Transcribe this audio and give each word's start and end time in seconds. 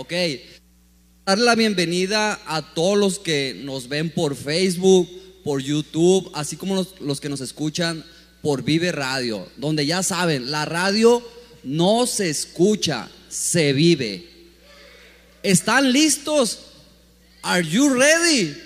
Ok. 0.00 0.14
Dar 1.26 1.38
la 1.38 1.54
bienvenida 1.54 2.40
a 2.46 2.72
todos 2.72 2.96
los 2.96 3.18
que 3.18 3.54
nos 3.54 3.86
ven 3.86 4.08
por 4.08 4.34
Facebook, 4.34 5.06
por 5.44 5.60
YouTube, 5.60 6.30
así 6.32 6.56
como 6.56 6.86
los, 7.00 7.20
que 7.20 7.28
nos 7.28 7.42
escuchan 7.42 8.02
por 8.40 8.62
Vive 8.62 8.92
Radio, 8.92 9.46
donde 9.58 9.84
ya 9.84 10.02
saben, 10.02 10.50
la 10.50 10.64
radio 10.64 11.22
no 11.64 12.06
se 12.06 12.30
escucha, 12.30 13.10
se 13.28 13.74
vive. 13.74 14.26
¿Están 15.42 15.92
listos? 15.92 16.60
Are 17.42 17.68
you 17.68 17.92
ready? 17.92 18.56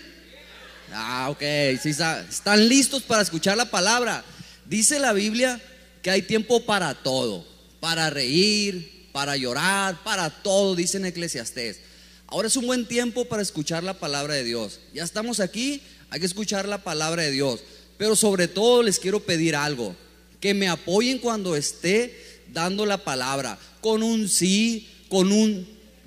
Ah, 0.92 1.30
ok, 1.30 1.42
están 1.42 2.68
listos 2.68 3.02
para 3.02 3.22
escuchar 3.22 3.56
la 3.56 3.72
palabra. 3.72 4.24
Dice 4.66 5.00
la 5.00 5.12
Biblia 5.12 5.60
que 6.00 6.12
hay 6.12 6.22
tiempo 6.22 6.64
para 6.64 6.94
todo, 6.94 7.44
para 7.80 8.08
reír, 8.08 8.93
para 9.14 9.36
llorar, 9.36 10.02
para 10.02 10.28
todo, 10.28 10.74
dice 10.74 10.96
en 10.96 11.06
Eclesiastés. 11.06 11.78
Ahora 12.26 12.48
es 12.48 12.56
un 12.56 12.66
buen 12.66 12.84
tiempo 12.84 13.26
para 13.26 13.42
escuchar 13.42 13.84
la 13.84 13.94
palabra 14.00 14.34
de 14.34 14.42
Dios. 14.42 14.80
Ya 14.92 15.04
estamos 15.04 15.38
aquí, 15.38 15.80
hay 16.10 16.18
que 16.18 16.26
escuchar 16.26 16.66
la 16.66 16.82
palabra 16.82 17.22
de 17.22 17.30
Dios. 17.30 17.60
Pero 17.96 18.16
sobre 18.16 18.48
todo 18.48 18.82
les 18.82 18.98
quiero 18.98 19.20
pedir 19.20 19.54
algo, 19.54 19.94
que 20.40 20.52
me 20.52 20.66
apoyen 20.66 21.20
cuando 21.20 21.54
esté 21.54 22.42
dando 22.52 22.86
la 22.86 23.04
palabra, 23.04 23.56
con 23.80 24.02
un 24.02 24.28
sí, 24.28 24.88
con 25.08 25.30
un 25.30 25.64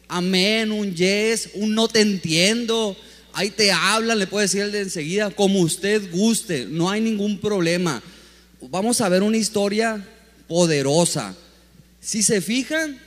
amén, 0.10 0.74
un 0.74 0.94
yes, 0.94 1.52
un 1.54 1.74
no 1.74 1.88
te 1.88 2.02
entiendo. 2.02 2.98
Ahí 3.32 3.52
te 3.52 3.72
hablan, 3.72 4.20
le 4.20 4.28
puede 4.28 4.48
decir 4.48 4.64
el 4.64 4.74
de 4.74 4.82
enseguida, 4.82 5.32
como 5.32 5.62
usted 5.62 6.12
guste, 6.12 6.66
no 6.66 6.90
hay 6.90 7.00
ningún 7.00 7.40
problema. 7.40 8.04
Vamos 8.60 9.00
a 9.00 9.08
ver 9.08 9.24
una 9.24 9.38
historia 9.38 10.06
poderosa. 10.50 11.38
Si 12.08 12.24
se 12.24 12.40
fijan, 12.40 12.98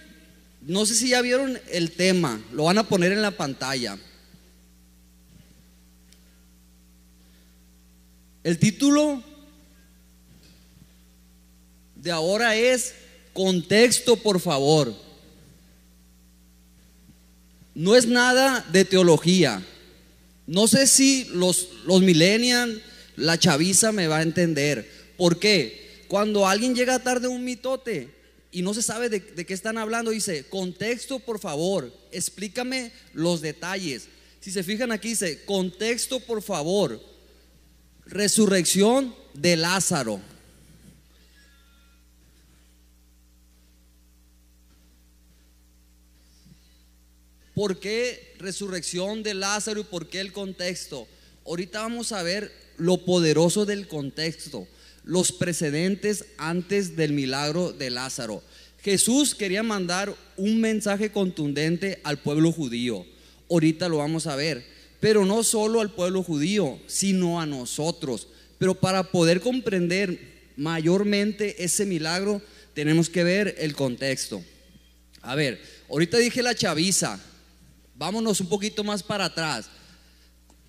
no 0.60 0.84
sé 0.84 0.94
si 0.94 1.08
ya 1.08 1.22
vieron 1.22 1.58
el 1.70 1.90
tema, 1.92 2.38
lo 2.52 2.64
van 2.64 2.76
a 2.76 2.86
poner 2.86 3.12
en 3.12 3.22
la 3.22 3.30
pantalla. 3.30 3.96
El 8.44 8.58
título 8.58 9.22
de 11.94 12.10
ahora 12.10 12.56
es 12.56 12.92
Contexto, 13.32 14.16
por 14.16 14.38
favor. 14.38 14.94
No 17.74 17.96
es 17.96 18.06
nada 18.06 18.66
de 18.70 18.84
teología. 18.84 19.62
No 20.46 20.68
sé 20.68 20.86
si 20.86 21.24
los, 21.32 21.68
los 21.86 22.02
millennials, 22.02 22.82
la 23.16 23.38
chaviza 23.38 23.92
me 23.92 24.08
va 24.08 24.18
a 24.18 24.22
entender. 24.22 24.86
¿Por 25.16 25.38
qué? 25.38 26.04
Cuando 26.06 26.46
alguien 26.46 26.74
llega 26.74 26.98
tarde 26.98 27.28
a 27.28 27.30
un 27.30 27.42
mitote 27.42 28.19
y 28.52 28.62
no 28.62 28.74
se 28.74 28.82
sabe 28.82 29.08
de, 29.08 29.46
qué 29.46 29.54
están 29.54 29.78
hablando, 29.78 30.10
dice, 30.10 30.44
contexto, 30.48 31.20
por 31.20 31.38
favor, 31.38 31.92
explícame 32.10 32.92
los 33.12 33.40
detalles. 33.40 34.08
Si 34.40 34.50
se 34.50 34.62
fijan 34.62 34.90
aquí, 34.90 35.10
dice, 35.10 35.44
contexto, 35.44 36.18
por 36.20 36.42
favor, 36.42 37.00
resurrección 38.06 39.14
de 39.34 39.56
Lázaro. 39.56 40.20
¿Por 47.54 47.78
qué 47.78 48.34
resurrección 48.38 49.22
de 49.22 49.34
Lázaro 49.34 49.80
y 49.80 49.84
por 49.84 50.08
qué 50.08 50.20
el 50.20 50.32
contexto? 50.32 51.06
Ahorita 51.44 51.82
vamos 51.82 52.10
a 52.12 52.22
ver 52.22 52.50
lo 52.78 53.04
poderoso 53.04 53.66
del 53.66 53.86
contexto, 53.86 54.66
los 55.10 55.32
precedentes 55.32 56.24
antes 56.38 56.96
del 56.96 57.12
milagro 57.12 57.72
de 57.72 57.90
Lázaro. 57.90 58.42
Jesús 58.82 59.34
quería 59.34 59.62
mandar 59.62 60.14
un 60.36 60.60
mensaje 60.60 61.10
contundente 61.10 62.00
al 62.04 62.18
pueblo 62.18 62.52
judío. 62.52 63.04
Ahorita 63.48 63.88
lo 63.88 63.98
vamos 63.98 64.26
a 64.26 64.36
ver 64.36 64.64
pero 65.00 65.24
no 65.24 65.42
solo 65.42 65.80
al 65.80 65.90
pueblo 65.90 66.22
judío, 66.22 66.78
sino 66.86 67.40
a 67.40 67.46
nosotros. 67.46 68.28
Pero 68.58 68.74
para 68.74 69.10
poder 69.10 69.40
comprender 69.40 70.52
mayormente 70.56 71.64
ese 71.64 71.86
milagro, 71.86 72.42
tenemos 72.74 73.08
que 73.08 73.24
ver 73.24 73.56
el 73.58 73.74
contexto. 73.74 74.44
A 75.22 75.34
ver, 75.34 75.60
ahorita 75.88 76.18
dije 76.18 76.42
la 76.42 76.54
chaviza, 76.54 77.18
vámonos 77.94 78.40
un 78.40 78.48
poquito 78.48 78.84
más 78.84 79.02
para 79.02 79.24
atrás. 79.24 79.70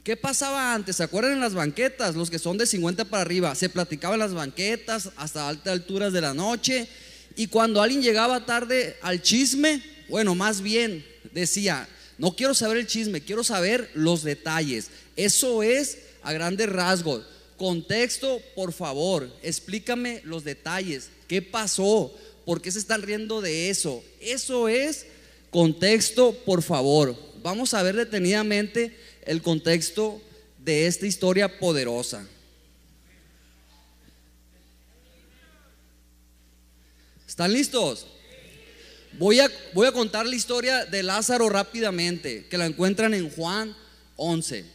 ¿Qué 0.03 0.17
pasaba 0.17 0.73
antes? 0.73 0.95
¿Se 0.95 1.03
acuerdan 1.03 1.33
en 1.33 1.39
las 1.39 1.53
banquetas? 1.53 2.15
Los 2.15 2.31
que 2.31 2.39
son 2.39 2.57
de 2.57 2.65
50 2.65 3.05
para 3.05 3.21
arriba, 3.21 3.53
se 3.53 3.69
platicaban 3.69 4.17
las 4.17 4.33
banquetas 4.33 5.09
hasta 5.15 5.47
altas 5.47 5.73
alturas 5.73 6.11
de 6.11 6.21
la 6.21 6.33
noche. 6.33 6.87
Y 7.35 7.47
cuando 7.47 7.81
alguien 7.83 8.01
llegaba 8.01 8.47
tarde 8.47 8.97
al 9.03 9.21
chisme, 9.21 9.83
bueno, 10.09 10.33
más 10.33 10.61
bien 10.61 11.05
decía, 11.33 11.87
no 12.17 12.35
quiero 12.35 12.55
saber 12.55 12.77
el 12.77 12.87
chisme, 12.87 13.21
quiero 13.21 13.43
saber 13.43 13.91
los 13.93 14.23
detalles. 14.23 14.89
Eso 15.15 15.61
es 15.61 15.99
a 16.23 16.33
grandes 16.33 16.67
rasgos. 16.67 17.23
Contexto, 17.55 18.41
por 18.55 18.73
favor, 18.73 19.31
explícame 19.43 20.21
los 20.23 20.43
detalles. 20.43 21.09
¿Qué 21.27 21.43
pasó? 21.43 22.11
¿Por 22.43 22.59
qué 22.59 22.71
se 22.71 22.79
están 22.79 23.03
riendo 23.03 23.39
de 23.39 23.69
eso? 23.69 24.03
Eso 24.19 24.67
es 24.67 25.05
contexto, 25.51 26.33
por 26.43 26.63
favor. 26.63 27.15
Vamos 27.43 27.75
a 27.75 27.83
ver 27.83 27.95
detenidamente 27.95 28.95
el 29.23 29.41
contexto 29.41 30.21
de 30.57 30.87
esta 30.87 31.05
historia 31.05 31.59
poderosa. 31.59 32.25
¿Están 37.27 37.53
listos? 37.53 38.07
Voy 39.17 39.39
a, 39.39 39.49
contar 39.93 40.25
la 40.25 40.35
historia 40.35 40.85
de 40.85 41.03
Lázaro 41.03 41.49
rápidamente, 41.49 42.45
que 42.47 42.57
la 42.57 42.65
encuentran 42.65 43.13
en 43.13 43.29
Juan 43.29 43.75
11. 44.15 44.65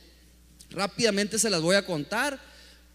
Rápidamente 0.71 1.39
se 1.39 1.51
las 1.51 1.61
voy 1.61 1.77
a 1.77 1.87
contar. 1.87 2.41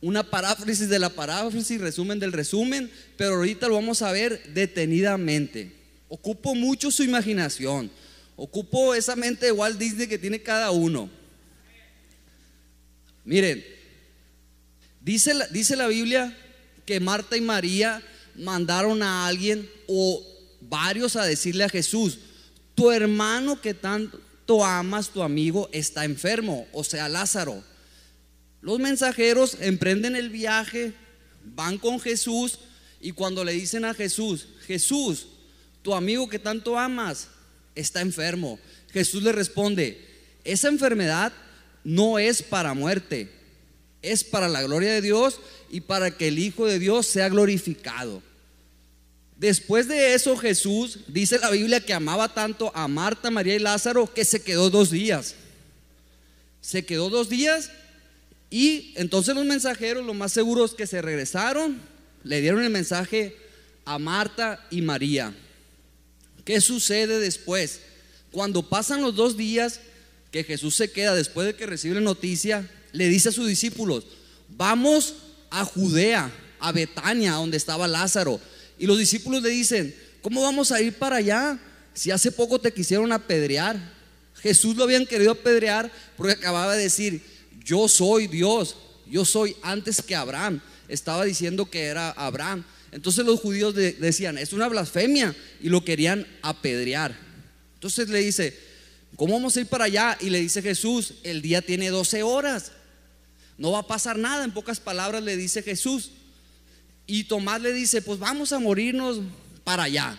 Una 0.01 0.23
paráfrasis 0.23 0.90
de 0.90 0.97
la 0.97 1.09
paráfrasis, 1.09 1.79
resumen 1.79 2.19
del 2.19 2.31
resumen, 2.31 2.91
pero 3.17 3.35
ahorita 3.35 3.67
lo 3.67 3.75
vamos 3.75 4.01
a 4.01 4.11
ver 4.11 4.41
detenidamente. 4.53 5.72
Ocupo 6.09 6.56
mucho 6.56 6.90
su 6.90 7.03
imaginación. 7.03 7.91
Ocupo 8.35 8.95
esa 8.95 9.16
mente 9.16 9.45
de 9.45 9.51
Walt 9.51 9.78
Disney 9.78 10.07
que 10.07 10.17
tiene 10.17 10.41
cada 10.41 10.72
uno. 10.72 11.09
Miren, 13.25 13.63
dice 14.99 15.33
la, 15.33 15.47
dice 15.47 15.75
la 15.75 15.87
Biblia 15.87 16.35
que 16.85 16.99
Marta 16.99 17.37
y 17.37 17.41
María 17.41 18.01
mandaron 18.35 19.03
a 19.03 19.27
alguien 19.27 19.69
o 19.87 20.25
varios 20.61 21.15
a 21.15 21.25
decirle 21.25 21.63
a 21.63 21.69
Jesús, 21.69 22.19
tu 22.75 22.91
hermano 22.91 23.61
que 23.61 23.73
tanto 23.73 24.65
amas, 24.65 25.09
tu 25.09 25.21
amigo, 25.21 25.69
está 25.71 26.05
enfermo, 26.05 26.67
o 26.71 26.83
sea, 26.83 27.09
Lázaro. 27.09 27.63
Los 28.61 28.79
mensajeros 28.79 29.57
emprenden 29.59 30.15
el 30.15 30.29
viaje, 30.29 30.93
van 31.43 31.77
con 31.77 31.99
Jesús 31.99 32.59
y 32.99 33.11
cuando 33.11 33.43
le 33.43 33.53
dicen 33.53 33.85
a 33.85 33.93
Jesús, 33.93 34.47
Jesús, 34.65 35.27
tu 35.81 35.93
amigo 35.93 36.29
que 36.29 36.39
tanto 36.39 36.77
amas, 36.77 37.27
está 37.75 38.01
enfermo. 38.01 38.59
Jesús 38.91 39.23
le 39.23 39.31
responde, 39.31 40.07
esa 40.43 40.67
enfermedad 40.67 41.33
no 41.83 42.19
es 42.19 42.41
para 42.41 42.73
muerte, 42.73 43.29
es 44.01 44.23
para 44.23 44.47
la 44.47 44.61
gloria 44.61 44.93
de 44.93 45.01
Dios 45.01 45.39
y 45.69 45.81
para 45.81 46.11
que 46.11 46.27
el 46.27 46.39
Hijo 46.39 46.65
de 46.65 46.79
Dios 46.79 47.07
sea 47.07 47.29
glorificado. 47.29 48.21
Después 49.37 49.87
de 49.87 50.13
eso 50.13 50.37
Jesús 50.37 50.99
dice 51.07 51.39
la 51.39 51.49
Biblia 51.49 51.79
que 51.79 51.93
amaba 51.93 52.33
tanto 52.33 52.71
a 52.75 52.87
Marta, 52.87 53.31
María 53.31 53.55
y 53.55 53.59
Lázaro 53.59 54.11
que 54.13 54.23
se 54.23 54.43
quedó 54.43 54.69
dos 54.69 54.91
días. 54.91 55.35
Se 56.61 56.85
quedó 56.85 57.09
dos 57.09 57.27
días 57.27 57.71
y 58.51 58.93
entonces 58.97 59.34
los 59.34 59.45
mensajeros, 59.45 60.05
lo 60.05 60.13
más 60.13 60.31
seguro 60.31 60.66
es 60.66 60.73
que 60.73 60.85
se 60.85 61.01
regresaron, 61.01 61.81
le 62.23 62.41
dieron 62.41 62.61
el 62.61 62.69
mensaje 62.69 63.35
a 63.85 63.97
Marta 63.97 64.63
y 64.69 64.81
María. 64.81 65.34
¿Qué 66.45 66.61
sucede 66.61 67.19
después? 67.19 67.79
Cuando 68.31 68.67
pasan 68.67 69.01
los 69.01 69.16
dos 69.16 69.37
días 69.37 69.79
que 70.31 70.43
Jesús 70.43 70.75
se 70.75 70.91
queda 70.91 71.13
después 71.13 71.45
de 71.47 71.55
que 71.55 71.66
recibe 71.66 71.95
la 71.95 72.01
noticia, 72.01 72.69
le 72.91 73.09
dice 73.09 73.29
a 73.29 73.33
sus 73.33 73.47
discípulos, 73.47 74.05
vamos 74.49 75.16
a 75.49 75.66
Judea, 75.66 76.31
a 76.59 76.72
Betania, 76.72 77.33
donde 77.33 77.57
estaba 77.57 77.87
Lázaro 77.87 78.39
y 78.81 78.87
los 78.87 78.97
discípulos 78.97 79.43
le 79.43 79.49
dicen, 79.49 79.95
¿cómo 80.23 80.41
vamos 80.41 80.72
a 80.72 80.81
ir 80.81 80.93
para 80.93 81.17
allá? 81.17 81.59
Si 81.93 82.09
hace 82.09 82.31
poco 82.31 82.59
te 82.59 82.73
quisieron 82.73 83.11
apedrear. 83.11 83.79
Jesús 84.41 84.75
lo 84.75 84.85
habían 84.85 85.05
querido 85.05 85.33
apedrear 85.33 85.91
porque 86.17 86.34
acababa 86.34 86.75
de 86.75 86.81
decir, 86.81 87.22
yo 87.63 87.87
soy 87.87 88.25
Dios, 88.25 88.75
yo 89.05 89.23
soy 89.23 89.55
antes 89.61 90.01
que 90.01 90.16
Abraham. 90.16 90.61
Estaba 90.87 91.25
diciendo 91.25 91.69
que 91.69 91.84
era 91.84 92.09
Abraham. 92.09 92.63
Entonces 92.91 93.23
los 93.23 93.39
judíos 93.39 93.75
decían, 93.75 94.39
es 94.39 94.51
una 94.51 94.67
blasfemia 94.67 95.35
y 95.61 95.69
lo 95.69 95.85
querían 95.85 96.25
apedrear. 96.41 97.16
Entonces 97.75 98.09
le 98.09 98.17
dice, 98.17 98.57
¿cómo 99.16 99.34
vamos 99.34 99.55
a 99.55 99.61
ir 99.61 99.67
para 99.67 99.85
allá? 99.85 100.17
Y 100.19 100.29
le 100.29 100.40
dice 100.40 100.61
Jesús, 100.61 101.16
el 101.23 101.41
día 101.41 101.61
tiene 101.61 101.90
12 101.90 102.23
horas. 102.23 102.72
No 103.58 103.72
va 103.72 103.79
a 103.79 103.87
pasar 103.87 104.17
nada, 104.17 104.43
en 104.43 104.52
pocas 104.52 104.79
palabras 104.79 105.23
le 105.23 105.37
dice 105.37 105.61
Jesús. 105.61 106.11
Y 107.05 107.25
Tomás 107.25 107.61
le 107.61 107.73
dice, 107.73 108.02
pues 108.02 108.19
vamos 108.19 108.52
a 108.52 108.59
morirnos 108.59 109.22
para 109.63 109.84
allá. 109.84 110.17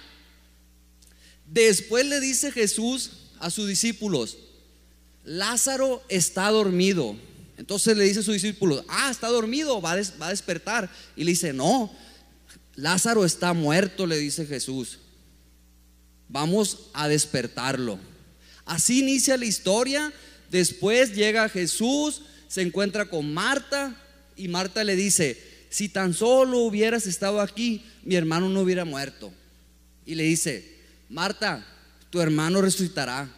Después 1.47 2.07
le 2.07 2.21
dice 2.21 2.53
Jesús 2.53 3.11
a 3.41 3.51
sus 3.51 3.69
discípulos, 3.69 4.39
Lázaro 5.25 6.03
está 6.09 6.51
dormido. 6.51 7.17
Entonces 7.57 7.97
le 7.97 8.05
dice 8.05 8.21
a 8.21 8.23
sus 8.23 8.35
discípulos, 8.35 8.85
ah, 8.89 9.11
está 9.11 9.29
dormido, 9.29 9.81
va 9.81 9.93
a, 9.93 10.03
va 10.21 10.27
a 10.29 10.31
despertar. 10.31 10.91
Y 11.17 11.25
le 11.25 11.33
dice, 11.33 11.53
no, 11.53 11.95
Lázaro 12.75 13.25
está 13.25 13.53
muerto, 13.53 14.07
le 14.07 14.19
dice 14.19 14.47
Jesús. 14.47 14.99
Vamos 16.29 16.91
a 16.95 17.09
despertarlo. 17.09 17.99
Así 18.65 19.01
inicia 19.01 19.37
la 19.37 19.45
historia. 19.45 20.13
Después 20.51 21.15
llega 21.15 21.49
Jesús, 21.49 22.23
se 22.49 22.63
encuentra 22.63 23.07
con 23.07 23.33
Marta 23.33 23.97
y 24.37 24.49
Marta 24.49 24.85
le 24.85 24.97
dice, 24.97 25.39
si 25.71 25.89
tan 25.89 26.15
solo 26.15 26.59
hubieras 26.59 27.07
estado 27.07 27.41
aquí, 27.41 27.85
mi 28.05 28.15
hermano 28.15 28.49
no 28.49 28.61
hubiera 28.61 28.85
muerto. 28.85 29.33
Y 30.05 30.15
le 30.15 30.25
dice, 30.25 30.77
Marta, 31.09 31.67
tu 32.11 32.21
hermano 32.21 32.61
resucitará. 32.61 33.31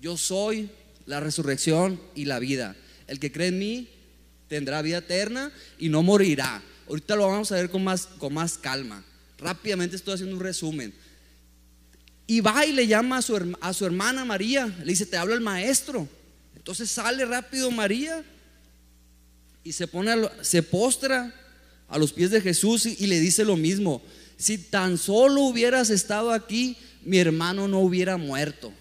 Yo 0.00 0.16
soy 0.16 0.70
la 1.06 1.20
resurrección 1.20 2.00
y 2.14 2.26
la 2.26 2.38
vida. 2.38 2.76
El 3.06 3.18
que 3.18 3.32
cree 3.32 3.48
en 3.48 3.58
mí 3.58 3.88
tendrá 4.48 4.82
vida 4.82 4.98
eterna 4.98 5.52
y 5.78 5.88
no 5.88 6.02
morirá. 6.02 6.62
Ahorita 6.88 7.16
lo 7.16 7.26
vamos 7.26 7.50
a 7.50 7.56
ver 7.56 7.70
con 7.70 7.82
más, 7.82 8.06
con 8.06 8.34
más 8.34 8.58
calma. 8.58 9.04
Rápidamente 9.38 9.96
estoy 9.96 10.14
haciendo 10.14 10.36
un 10.36 10.42
resumen. 10.42 10.94
Y 12.26 12.40
va 12.40 12.66
y 12.66 12.72
le 12.72 12.86
llama 12.86 13.18
a 13.18 13.22
su, 13.22 13.56
a 13.60 13.72
su 13.72 13.86
hermana 13.86 14.24
María. 14.24 14.66
Le 14.66 14.86
dice, 14.86 15.06
te 15.06 15.16
habla 15.16 15.34
el 15.34 15.40
maestro. 15.40 16.08
Entonces 16.56 16.90
sale 16.90 17.24
rápido 17.24 17.70
María 17.70 18.24
y 19.62 19.72
se 19.72 19.86
pone, 19.86 20.14
se 20.42 20.62
postra 20.62 21.32
a 21.88 21.98
los 21.98 22.12
pies 22.12 22.30
de 22.30 22.40
Jesús 22.40 22.86
y, 22.86 23.06
le 23.06 23.20
dice 23.20 23.44
lo 23.44 23.56
mismo. 23.56 24.02
Si 24.36 24.58
tan 24.58 24.98
solo 24.98 25.42
hubieras 25.42 25.90
estado 25.90 26.32
aquí, 26.32 26.76
mi 27.02 27.18
hermano 27.18 27.68
no 27.68 27.80
hubiera 27.80 28.16
muerto. 28.16 28.72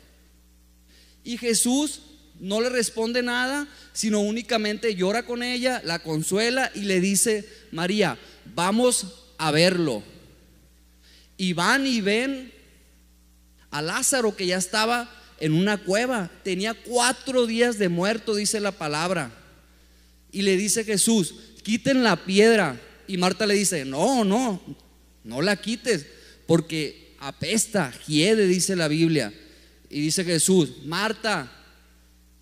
Y 1.23 1.37
Jesús 1.37 2.01
no 2.39 2.61
le 2.61 2.69
responde 2.69 3.23
nada, 3.23 3.67
sino 3.93 4.19
únicamente 4.19 4.95
llora 4.95 5.25
con 5.25 5.43
ella, 5.43 5.81
la 5.85 5.99
consuela 5.99 6.71
y 6.75 6.81
le 6.81 6.99
dice, 6.99 7.47
María, 7.71 8.17
vamos 8.53 9.29
a 9.37 9.51
verlo. 9.51 10.03
Y 11.37 11.53
van 11.53 11.87
y 11.87 12.01
ven 12.01 12.51
a 13.75 13.81
Lázaro 13.81 14.37
que 14.37 14.47
ya 14.47 14.55
estaba 14.55 15.13
en 15.37 15.51
una 15.51 15.75
cueva, 15.77 16.31
tenía 16.45 16.73
cuatro 16.73 17.45
días 17.45 17.77
de 17.77 17.89
muerto, 17.89 18.33
dice 18.33 18.61
la 18.61 18.71
palabra. 18.71 19.33
Y 20.31 20.43
le 20.43 20.55
dice 20.55 20.85
Jesús, 20.85 21.35
quiten 21.61 22.01
la 22.01 22.23
piedra. 22.23 22.79
Y 23.05 23.17
Marta 23.17 23.45
le 23.45 23.53
dice, 23.53 23.83
no, 23.83 24.23
no, 24.23 24.61
no 25.25 25.41
la 25.41 25.57
quites, 25.57 26.05
porque 26.47 27.17
apesta, 27.19 27.93
hiede, 28.07 28.47
dice 28.47 28.77
la 28.77 28.87
Biblia. 28.87 29.33
Y 29.89 29.99
dice 29.99 30.23
Jesús, 30.23 30.85
Marta, 30.85 31.51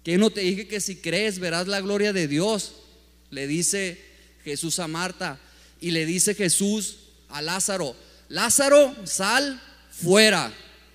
que 0.04 0.20
no 0.20 0.30
te 0.30 0.42
dije 0.42 0.68
que 0.68 0.80
si 0.82 0.98
crees 0.98 1.40
verás 1.40 1.68
la 1.68 1.82
gloria 1.82 2.14
de 2.14 2.28
Dios. 2.28 2.74
Le 3.32 3.48
dice 3.48 4.00
Jesús 4.44 4.78
a 4.78 4.88
Marta 4.88 5.40
y 5.82 5.90
le 5.90 6.06
dice 6.06 6.36
Jesús 6.36 6.98
a 7.30 7.42
Lázaro, 7.42 7.96
Lázaro, 8.30 8.96
sal 9.06 9.60
fuera. 9.90 10.54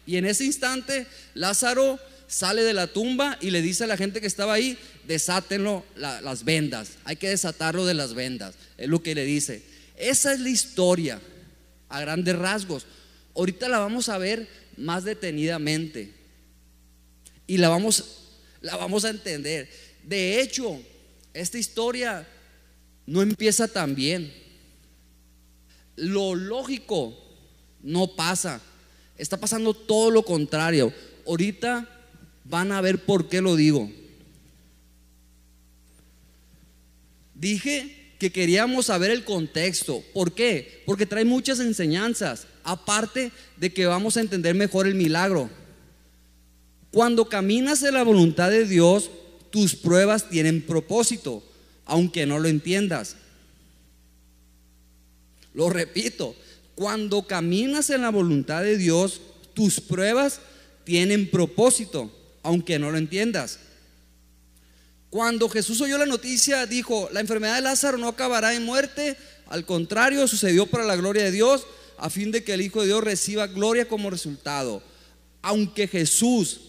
Y 0.09 0.17
en 0.17 0.25
ese 0.25 0.47
instante 0.47 1.07
Lázaro 1.35 2.01
sale 2.27 2.63
de 2.63 2.73
la 2.73 2.87
tumba 2.87 3.37
y 3.43 3.51
le 3.51 3.61
dice 3.61 3.85
a 3.85 3.87
la 3.87 3.99
gente 3.99 4.23
que 4.23 4.27
estaba 4.27 4.55
ahí, 4.55 4.79
desátenlo 5.07 5.85
las 5.97 6.45
vendas, 6.45 6.93
hay 7.05 7.17
que 7.17 7.29
desatarlo 7.29 7.85
de 7.85 7.93
las 7.93 8.15
vendas, 8.15 8.55
es 8.79 8.89
lo 8.89 9.03
que 9.03 9.15
le 9.15 9.27
dice. 9.27 9.63
Esa 9.99 10.33
es 10.33 10.41
la 10.41 10.49
historia 10.49 11.21
a 11.91 12.01
grandes 12.01 12.35
rasgos. 12.37 12.87
Ahorita 13.37 13.69
la 13.69 13.81
vamos 13.81 14.09
a 14.09 14.17
ver 14.17 14.49
más 14.79 15.05
detenidamente 15.05 16.11
y 17.47 17.59
la 17.59 17.69
vamos, 17.69 18.31
la 18.63 18.77
vamos 18.77 19.05
a 19.05 19.11
entender. 19.11 19.69
De 20.05 20.41
hecho, 20.41 20.81
esta 21.35 21.59
historia 21.59 22.27
no 23.05 23.21
empieza 23.21 23.69
tan 23.69 23.95
bien. 23.95 24.33
Lo 25.97 26.35
lógico 26.35 27.15
no 27.83 28.17
pasa. 28.17 28.63
Está 29.19 29.37
pasando 29.37 29.75
todo 29.75 30.11
lo 30.11 30.25
contrario. 30.25 30.93
Ahorita 31.27 31.87
van 32.45 32.73
a 32.73 32.81
ver 32.81 33.05
por 33.05 33.29
qué 33.29 33.43
lo 33.43 33.57
digo. 33.57 33.91
Dije 37.35 38.15
que 38.19 38.33
queríamos 38.33 38.87
saber 38.87 39.11
el 39.11 39.25
contexto. 39.25 40.03
¿Por 40.15 40.33
qué? 40.33 40.83
Porque 40.87 41.07
trae 41.07 41.25
muchas 41.25 41.61
enseñanzas, 41.61 42.47
aparte 42.65 43.31
de 43.57 43.73
que 43.73 43.87
vamos 43.87 44.17
a 44.17 44.21
entender 44.21 44.55
mejor 44.55 44.87
el 44.87 44.95
milagro. 44.95 45.51
Cuando 46.91 47.29
caminas 47.29 47.83
en 47.83 47.95
la 47.95 48.03
voluntad 48.03 48.51
de 48.51 48.65
Dios, 48.65 49.11
tus 49.51 49.75
pruebas 49.75 50.29
tienen 50.31 50.63
propósito, 50.63 51.43
aunque 51.85 52.27
no 52.27 52.39
lo 52.39 52.49
entiendas. 52.49 53.17
Lo 55.55 55.71
repito, 55.71 56.35
cuando 56.79 57.27
caminas 57.27 57.91
en 57.91 58.03
la 58.03 58.11
voluntad 58.11 58.63
de 58.63 58.79
Dios, 58.79 59.21
tus 59.53 59.81
pruebas 59.81 60.39
tienen 60.85 61.29
propósito, 61.29 62.09
aunque 62.45 62.79
no 62.79 62.93
lo 62.93 62.99
entiendas. 62.99 63.59
Cuando 65.11 65.49
Jesús 65.49 65.81
oyó 65.81 65.99
la 65.99 66.07
noticia, 66.07 66.67
dijo, 66.67 67.09
la 67.11 67.19
enfermedad 67.19 67.57
de 67.57 67.63
Lázaro 67.63 67.99
no 67.99 68.07
acabará 68.07 68.55
en 68.55 68.65
muerte, 68.65 69.17
al 69.49 69.67
contrario, 69.67 70.29
sucedió 70.29 70.67
para 70.67 70.85
la 70.85 70.95
gloria 70.95 71.25
de 71.25 71.33
Dios, 71.33 71.67
a 71.97 72.11
fin 72.11 72.31
de 72.31 72.45
que 72.45 72.55
el 72.55 72.61
Hijo 72.61 72.83
de 72.83 72.87
Dios 72.87 73.03
reciba 73.03 73.49
gloria 73.49 73.89
como 73.89 74.09
resultado. 74.09 74.81
Aunque 75.43 75.89
Jesús 75.89 76.61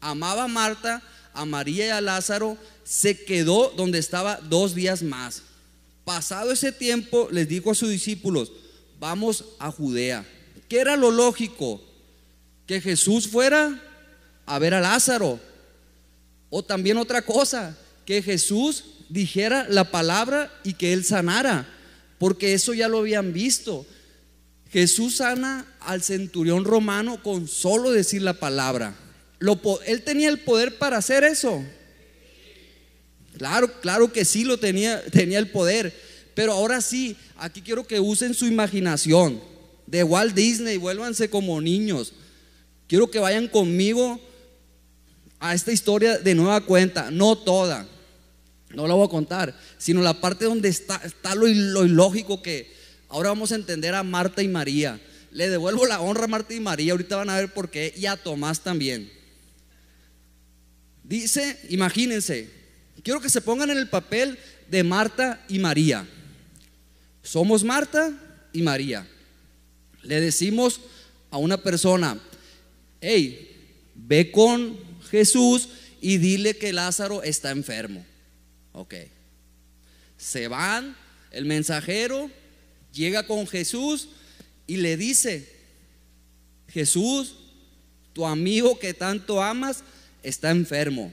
amaba 0.00 0.44
a 0.44 0.48
Marta, 0.48 1.02
a 1.34 1.44
María 1.44 1.88
y 1.88 1.90
a 1.90 2.00
Lázaro, 2.00 2.56
se 2.84 3.22
quedó 3.22 3.74
donde 3.76 3.98
estaba 3.98 4.36
dos 4.36 4.74
días 4.74 5.02
más. 5.02 5.42
Pasado 6.06 6.52
ese 6.52 6.72
tiempo, 6.72 7.28
les 7.30 7.46
dijo 7.48 7.70
a 7.70 7.74
sus 7.74 7.90
discípulos, 7.90 8.50
vamos 8.98 9.44
a 9.58 9.70
Judea. 9.70 10.24
¿Qué 10.68 10.80
era 10.80 10.96
lo 10.96 11.10
lógico? 11.10 11.80
Que 12.66 12.80
Jesús 12.80 13.28
fuera 13.28 13.82
a 14.46 14.58
ver 14.58 14.74
a 14.74 14.80
Lázaro. 14.80 15.40
O 16.50 16.62
también 16.62 16.96
otra 16.96 17.22
cosa, 17.22 17.76
que 18.04 18.22
Jesús 18.22 18.84
dijera 19.08 19.66
la 19.68 19.90
palabra 19.90 20.52
y 20.64 20.74
que 20.74 20.92
él 20.92 21.04
sanara, 21.04 21.68
porque 22.18 22.54
eso 22.54 22.74
ya 22.74 22.88
lo 22.88 22.98
habían 22.98 23.32
visto. 23.32 23.86
Jesús 24.70 25.16
sana 25.16 25.66
al 25.80 26.02
centurión 26.02 26.64
romano 26.64 27.22
con 27.22 27.48
solo 27.48 27.90
decir 27.90 28.22
la 28.22 28.34
palabra. 28.34 28.94
él 29.86 30.02
tenía 30.02 30.28
el 30.28 30.40
poder 30.40 30.78
para 30.78 30.98
hacer 30.98 31.24
eso. 31.24 31.62
Claro, 33.36 33.80
claro 33.80 34.12
que 34.12 34.24
sí 34.24 34.44
lo 34.44 34.58
tenía, 34.58 35.02
tenía 35.06 35.38
el 35.38 35.50
poder. 35.50 35.94
Pero 36.38 36.52
ahora 36.52 36.80
sí, 36.80 37.16
aquí 37.36 37.62
quiero 37.62 37.84
que 37.84 37.98
usen 37.98 38.32
su 38.32 38.46
imaginación. 38.46 39.42
De 39.88 40.04
Walt 40.04 40.36
Disney, 40.36 40.76
vuélvanse 40.76 41.28
como 41.28 41.60
niños. 41.60 42.12
Quiero 42.86 43.10
que 43.10 43.18
vayan 43.18 43.48
conmigo 43.48 44.20
a 45.40 45.52
esta 45.52 45.72
historia 45.72 46.16
de 46.18 46.36
nueva 46.36 46.60
cuenta, 46.60 47.10
no 47.10 47.36
toda 47.36 47.88
no 48.70 48.86
la 48.86 48.94
voy 48.94 49.06
a 49.06 49.10
contar, 49.10 49.58
sino 49.78 50.00
la 50.00 50.20
parte 50.20 50.44
donde 50.44 50.68
está, 50.68 51.00
está 51.04 51.34
lo, 51.34 51.48
ilógico 51.48 52.40
que 52.40 52.72
ahora 53.08 53.30
vamos 53.30 53.50
a 53.50 53.56
entender 53.56 53.96
a 53.96 54.04
Marta 54.04 54.40
y 54.40 54.46
María. 54.46 55.00
Le 55.32 55.50
devuelvo 55.50 55.86
la 55.86 56.00
honra 56.00 56.26
a 56.26 56.28
Marta 56.28 56.54
y 56.54 56.60
María, 56.60 56.92
ahorita 56.92 57.16
van 57.16 57.30
a 57.30 57.36
ver 57.36 57.52
por 57.52 57.68
qué, 57.68 57.92
y 57.96 58.06
a 58.06 58.16
Tomás 58.16 58.60
también. 58.60 59.10
Dice, 61.02 61.58
imagínense, 61.70 62.48
quiero 63.02 63.20
que 63.20 63.28
se 63.28 63.40
pongan 63.40 63.70
en 63.70 63.78
el 63.78 63.88
papel 63.88 64.38
de 64.70 64.84
Marta 64.84 65.44
y 65.48 65.58
María. 65.58 66.06
Somos 67.22 67.64
Marta 67.64 68.12
y 68.52 68.62
María. 68.62 69.06
Le 70.02 70.20
decimos 70.20 70.80
a 71.30 71.38
una 71.38 71.58
persona, 71.58 72.18
hey, 73.00 73.56
ve 73.94 74.30
con 74.30 74.78
Jesús 75.10 75.68
y 76.00 76.18
dile 76.18 76.56
que 76.56 76.72
Lázaro 76.72 77.22
está 77.22 77.50
enfermo. 77.50 78.04
Ok. 78.72 78.94
Se 80.16 80.48
van, 80.48 80.96
el 81.30 81.44
mensajero 81.44 82.30
llega 82.92 83.26
con 83.26 83.46
Jesús 83.46 84.08
y 84.66 84.78
le 84.78 84.96
dice, 84.96 85.48
Jesús, 86.68 87.36
tu 88.12 88.26
amigo 88.26 88.78
que 88.78 88.94
tanto 88.94 89.42
amas 89.42 89.82
está 90.22 90.50
enfermo. 90.50 91.12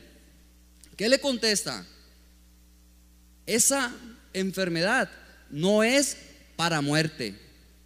¿Qué 0.97 1.09
le 1.09 1.19
contesta? 1.19 1.85
Esa 3.45 3.93
enfermedad 4.33 5.09
no 5.55 5.83
es 5.83 6.17
para 6.57 6.81
muerte. 6.81 7.33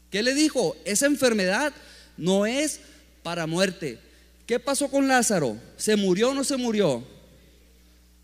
¿Qué 0.09 0.23
le 0.23 0.33
dijo? 0.33 0.75
Esa 0.85 1.05
enfermedad 1.05 1.71
no 2.17 2.47
es 2.47 2.79
para 3.21 3.45
muerte. 3.45 3.99
¿Qué 4.47 4.59
pasó 4.59 4.89
con 4.89 5.07
Lázaro? 5.07 5.55
¿Se 5.77 5.95
murió 5.95 6.31
o 6.31 6.33
no 6.33 6.43
se 6.43 6.57
murió? 6.57 7.03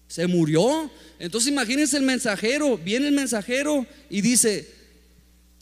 Se 0.08 0.26
murió. 0.26 0.90
Entonces 1.20 1.52
imagínense 1.52 1.96
el 1.96 2.02
mensajero, 2.04 2.76
viene 2.80 3.08
el 3.08 3.14
mensajero 3.14 3.86
y 4.10 4.22
dice, 4.22 4.68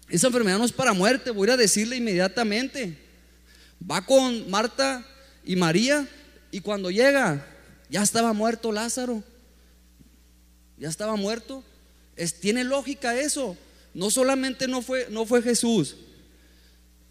esa 0.07 0.27
enfermedad 0.27 0.59
no 0.59 0.65
es 0.65 0.71
para 0.71 0.93
muerte, 0.93 1.31
voy 1.31 1.49
a 1.49 1.57
decirle 1.57 1.97
inmediatamente. 1.97 2.97
Va 3.89 4.05
con 4.05 4.49
Marta 4.49 5.05
y 5.43 5.57
María, 5.57 6.07
Y 6.51 6.61
cuando 6.61 6.89
llega, 6.89 7.45
ya 7.89 8.01
estaba 8.01 8.31
muerto 8.31 8.71
Lázaro. 8.71 9.21
Ya 10.77 10.87
estaba 10.87 11.17
muerto. 11.17 11.65
Es, 12.15 12.39
tiene 12.39 12.63
lógica 12.63 13.19
eso. 13.19 13.57
No 13.93 14.09
solamente 14.09 14.67
no 14.67 14.81
fue, 14.81 15.07
no 15.09 15.25
fue 15.25 15.41
Jesús, 15.41 15.95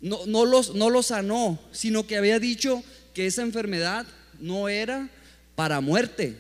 no, 0.03 0.27
no, 0.27 0.45
los, 0.45 0.75
no 0.75 1.03
sanó, 1.03 1.61
sino 1.71 2.07
que 2.07 2.17
había 2.17 2.41
dicho 2.41 2.83
que 3.15 3.27
esa 3.27 3.43
enfermedad 3.43 4.05
no 4.41 4.69
era 4.69 5.09
para 5.55 5.81
muerte. 5.81 6.37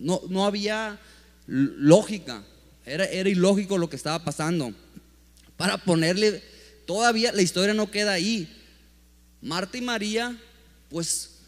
No, 0.00 0.20
no 0.28 0.44
había 0.44 0.98
lógica. 1.46 2.42
Era, 2.84 3.04
era 3.04 3.28
ilógico 3.28 3.78
lo 3.78 3.88
que 3.88 3.94
estaba 3.94 4.24
pasando. 4.24 4.74
Para 5.56 5.78
ponerle, 5.78 6.42
todavía 6.84 7.32
la 7.32 7.42
historia 7.42 7.72
no 7.72 7.88
queda 7.88 8.12
ahí. 8.12 8.48
Marta 9.40 9.78
y 9.78 9.80
María, 9.80 10.36
pues 10.88 11.38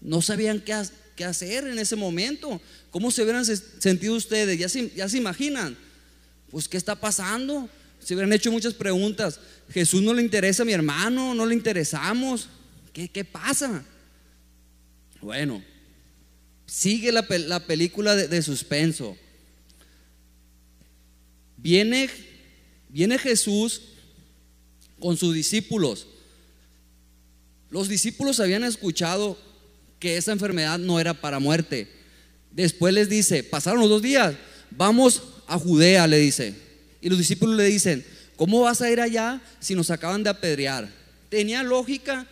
no 0.00 0.22
sabían 0.22 0.60
qué, 0.60 0.82
qué 1.14 1.26
hacer 1.26 1.66
en 1.66 1.78
ese 1.78 1.94
momento. 1.94 2.58
¿Cómo 2.90 3.10
se 3.10 3.22
hubieran 3.22 3.44
sentido 3.44 4.14
ustedes? 4.14 4.58
¿Ya 4.58 4.70
se, 4.70 4.90
ya 4.90 5.10
se 5.10 5.18
imaginan? 5.18 5.76
Pues, 6.50 6.68
¿qué 6.68 6.76
está 6.76 6.96
pasando? 6.96 7.68
Se 8.00 8.14
hubieran 8.14 8.32
hecho 8.32 8.50
muchas 8.50 8.74
preguntas. 8.74 9.38
Jesús 9.70 10.02
no 10.02 10.14
le 10.14 10.22
interesa 10.22 10.62
a 10.62 10.66
mi 10.66 10.72
hermano, 10.72 11.34
no 11.34 11.46
le 11.46 11.54
interesamos. 11.54 12.48
¿Qué, 12.92 13.08
qué 13.08 13.24
pasa? 13.24 13.84
Bueno, 15.20 15.62
sigue 16.66 17.12
la, 17.12 17.26
la 17.28 17.60
película 17.66 18.16
de, 18.16 18.26
de, 18.26 18.42
suspenso. 18.42 19.16
Viene, 21.56 22.08
viene 22.88 23.18
Jesús 23.18 23.82
con 24.98 25.16
sus 25.16 25.34
discípulos. 25.34 26.06
Los 27.70 27.88
discípulos 27.88 28.40
habían 28.40 28.64
escuchado 28.64 29.38
que 30.00 30.16
esa 30.16 30.32
enfermedad 30.32 30.78
no 30.78 30.98
era 30.98 31.14
para 31.14 31.38
muerte. 31.38 31.88
Después 32.50 32.92
les 32.92 33.08
dice, 33.08 33.44
pasaron 33.44 33.80
los 33.80 33.90
dos 33.90 34.02
días, 34.02 34.34
vamos 34.70 35.22
a 35.50 35.58
Judea, 35.58 36.06
le 36.06 36.18
dice. 36.18 36.54
Y 37.00 37.08
los 37.08 37.18
discípulos 37.18 37.56
le 37.56 37.64
dicen, 37.64 38.06
¿cómo 38.36 38.60
vas 38.60 38.80
a 38.82 38.90
ir 38.90 39.00
allá 39.00 39.42
si 39.58 39.74
nos 39.74 39.90
acaban 39.90 40.22
de 40.22 40.30
apedrear? 40.30 40.88
Tenía 41.28 41.64
lógica 41.64 42.24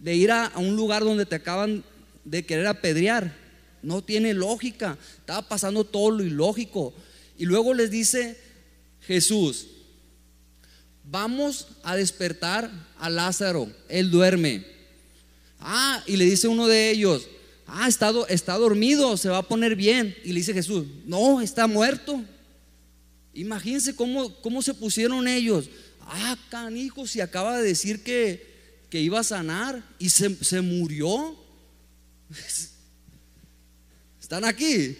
de 0.00 0.16
ir 0.16 0.32
a, 0.32 0.52
un 0.56 0.74
lugar 0.74 1.04
donde 1.04 1.24
te 1.24 1.36
acaban 1.36 1.84
de 2.24 2.44
querer 2.44 2.66
apedrear. 2.66 3.32
No 3.80 4.02
tiene 4.02 4.34
lógica. 4.34 4.98
Estaba 5.18 5.48
pasando 5.48 5.84
todo 5.84 6.10
lo 6.10 6.24
ilógico. 6.24 6.92
Y 7.36 7.44
luego 7.44 7.74
les 7.74 7.92
dice 7.92 8.36
Jesús, 9.02 9.68
vamos 11.04 11.68
a 11.84 11.94
despertar 11.94 12.72
a 12.98 13.08
Lázaro. 13.08 13.70
Él 13.88 14.10
duerme. 14.10 14.66
Ah, 15.60 16.02
y 16.08 16.16
le 16.16 16.24
dice 16.24 16.48
uno 16.48 16.66
de 16.66 16.90
ellos, 16.90 17.28
ah, 17.68 17.86
está, 17.86 18.12
está 18.28 18.56
dormido, 18.56 19.16
se 19.16 19.28
va 19.28 19.38
a 19.38 19.42
poner 19.42 19.76
bien. 19.76 20.16
Y 20.24 20.30
le 20.30 20.40
dice 20.40 20.52
Jesús, 20.52 20.84
no, 21.06 21.40
está 21.40 21.68
muerto. 21.68 22.24
Imagínense 23.34 23.94
cómo, 23.94 24.34
cómo 24.40 24.62
se 24.62 24.74
pusieron 24.74 25.28
ellos. 25.28 25.70
Ah, 26.00 26.36
canijo, 26.50 27.06
si 27.06 27.20
acaba 27.20 27.58
de 27.58 27.68
decir 27.68 28.02
que, 28.02 28.46
que 28.90 29.00
iba 29.00 29.20
a 29.20 29.24
sanar 29.24 29.82
y 29.98 30.08
se, 30.08 30.34
se 30.44 30.60
murió. 30.60 31.36
¿Están 34.20 34.44
aquí? 34.44 34.96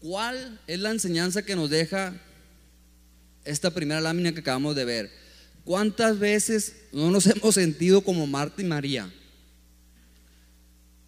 ¿Cuál 0.00 0.58
es 0.66 0.78
la 0.78 0.90
enseñanza 0.90 1.42
que 1.42 1.54
nos 1.54 1.68
deja 1.68 2.14
esta 3.48 3.70
primera 3.72 4.00
lámina 4.00 4.32
que 4.32 4.40
acabamos 4.40 4.76
de 4.76 4.84
ver. 4.84 5.10
¿Cuántas 5.64 6.18
veces 6.18 6.74
no 6.92 7.10
nos 7.10 7.26
hemos 7.26 7.54
sentido 7.54 8.02
como 8.02 8.26
Marta 8.26 8.62
y 8.62 8.64
María? 8.64 9.12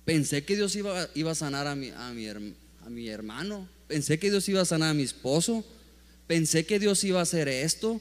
Pensé 0.04 0.44
que 0.44 0.56
Dios 0.56 0.74
iba, 0.74 1.08
iba 1.14 1.30
a 1.32 1.34
sanar 1.34 1.66
a 1.66 1.76
mi, 1.76 1.90
a, 1.90 2.10
mi, 2.12 2.26
a 2.28 2.90
mi 2.90 3.08
hermano. 3.08 3.68
Pensé 3.86 4.18
que 4.18 4.30
Dios 4.30 4.48
iba 4.48 4.60
a 4.60 4.64
sanar 4.64 4.90
a 4.90 4.94
mi 4.94 5.02
esposo. 5.02 5.64
Pensé 6.26 6.64
que 6.64 6.78
Dios 6.78 7.04
iba 7.04 7.20
a 7.20 7.24
hacer 7.24 7.48
esto. 7.48 8.00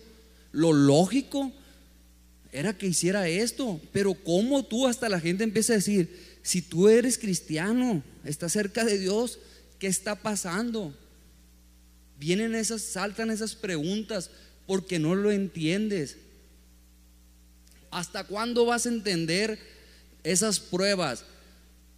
Lo 0.51 0.74
lógico 0.74 1.51
era 2.51 2.77
que 2.77 2.88
hiciera 2.88 3.27
esto. 3.27 3.79
Pero 3.91 4.13
¿cómo 4.13 4.65
tú 4.65 4.88
hasta 4.88 5.10
la 5.10 5.19
gente 5.19 5.43
empieza 5.43 5.74
a 5.74 5.77
decir, 5.77 6.10
si 6.41 6.62
tú 6.62 6.88
eres 6.88 7.17
cristiano, 7.17 8.01
estás 8.24 8.53
cerca 8.53 8.86
de 8.86 8.98
Dios, 8.98 9.39
¿qué 9.77 9.88
está 9.88 10.15
pasando? 10.15 10.96
Vienen 12.19 12.53
esas, 12.53 12.81
saltan 12.81 13.31
esas 13.31 13.55
preguntas 13.55 14.29
porque 14.67 14.99
no 14.99 15.15
lo 15.15 15.31
entiendes. 15.31 16.17
¿Hasta 17.91 18.25
cuándo 18.25 18.65
vas 18.65 18.85
a 18.85 18.89
entender 18.89 19.57
esas 20.23 20.59
pruebas? 20.59 21.23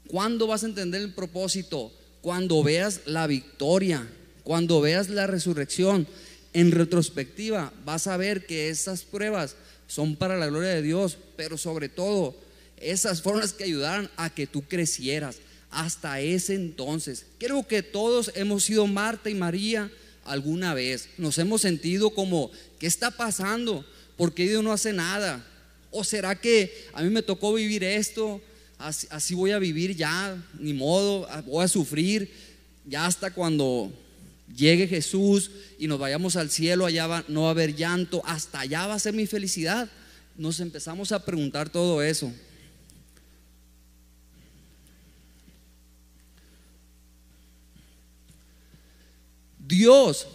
¿Cuándo 0.08 0.46
vas 0.46 0.64
a 0.64 0.68
entender 0.68 1.02
el 1.02 1.14
propósito? 1.14 1.92
Cuando 2.22 2.62
veas 2.62 3.02
la 3.06 3.26
victoria, 3.26 4.08
cuando 4.44 4.80
veas 4.80 5.10
la 5.10 5.26
resurrección. 5.28 6.08
En 6.54 6.72
retrospectiva 6.72 7.74
vas 7.84 8.08
a 8.08 8.18
ver 8.18 8.46
que 8.46 8.70
esas 8.70 9.04
pruebas 9.04 9.56
son 9.88 10.16
para 10.16 10.38
la 10.38 10.48
gloria 10.48 10.70
de 10.70 10.82
Dios, 10.82 11.18
pero 11.36 11.58
sobre 11.58 11.90
todo 11.90 12.36
esas 12.78 13.22
fueron 13.22 13.42
las 13.42 13.54
que 13.54 13.64
ayudaron 13.64 14.10
a 14.18 14.30
que 14.30 14.48
tú 14.48 14.62
crecieras 14.62 15.38
hasta 15.72 16.20
ese 16.20 16.54
entonces. 16.54 17.26
Creo 17.40 17.66
que 17.68 17.82
todos 17.82 18.32
hemos 18.36 18.66
sido 18.66 18.86
Marta 18.86 19.30
y 19.30 19.36
María 19.36 19.90
alguna 20.26 20.74
vez. 20.74 21.10
Nos 21.18 21.38
hemos 21.38 21.62
sentido 21.62 22.12
como, 22.12 22.52
¿qué 22.80 22.88
está 22.88 23.12
pasando? 23.12 23.86
¿Por 24.18 24.34
qué 24.34 24.48
Dios 24.48 24.64
no 24.64 24.72
hace 24.72 24.94
nada? 24.94 25.46
¿O 25.90 26.04
será 26.04 26.40
que 26.40 26.88
a 26.94 27.02
mí 27.02 27.10
me 27.10 27.22
tocó 27.22 27.54
vivir 27.54 27.84
esto? 27.84 28.42
Así, 28.78 29.36
voy 29.36 29.52
a 29.52 29.60
vivir 29.60 29.96
ya, 29.96 30.36
ni 30.58 30.74
modo, 30.74 31.28
voy 31.46 31.64
a 31.64 31.68
sufrir 31.68 32.32
ya 32.86 33.06
hasta 33.06 33.32
cuando 33.32 33.92
llegue 34.56 34.88
Jesús 34.88 35.52
y 35.78 35.88
nos 35.88 36.00
vayamos 36.00 36.36
al 36.36 36.50
cielo, 36.50 36.86
allá 36.86 37.24
no 37.28 37.44
va 37.44 37.48
a 37.50 37.52
haber 37.52 37.76
llanto, 37.76 38.24
hasta 38.26 38.62
allá 38.62 38.88
va 38.88 38.96
a 38.96 39.00
ser 39.00 39.14
mi 39.14 39.28
felicidad. 39.28 39.90
Nos 40.36 40.60
empezamos 40.60 41.12
a 41.12 41.24
preguntar 41.24 41.70
todo 41.70 42.02
eso. 42.02 42.32
Dios 49.82 50.28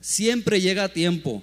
siempre 0.00 0.60
llega 0.60 0.84
a 0.84 0.92
tiempo. 0.92 1.42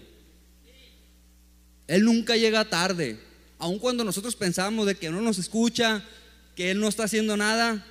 Él 1.86 2.06
nunca 2.06 2.38
llega 2.38 2.70
tarde. 2.70 3.20
Aun 3.60 3.78
cuando 3.78 4.06
nosotros 4.06 4.38
pensamos 4.38 4.86
de 4.86 4.96
que 4.96 5.10
no 5.10 5.20
nos 5.20 5.38
escucha, 5.38 6.02
que 6.56 6.72
Él 6.72 6.80
no 6.80 6.88
está 6.88 7.04
haciendo 7.04 7.36
nada, 7.36 7.86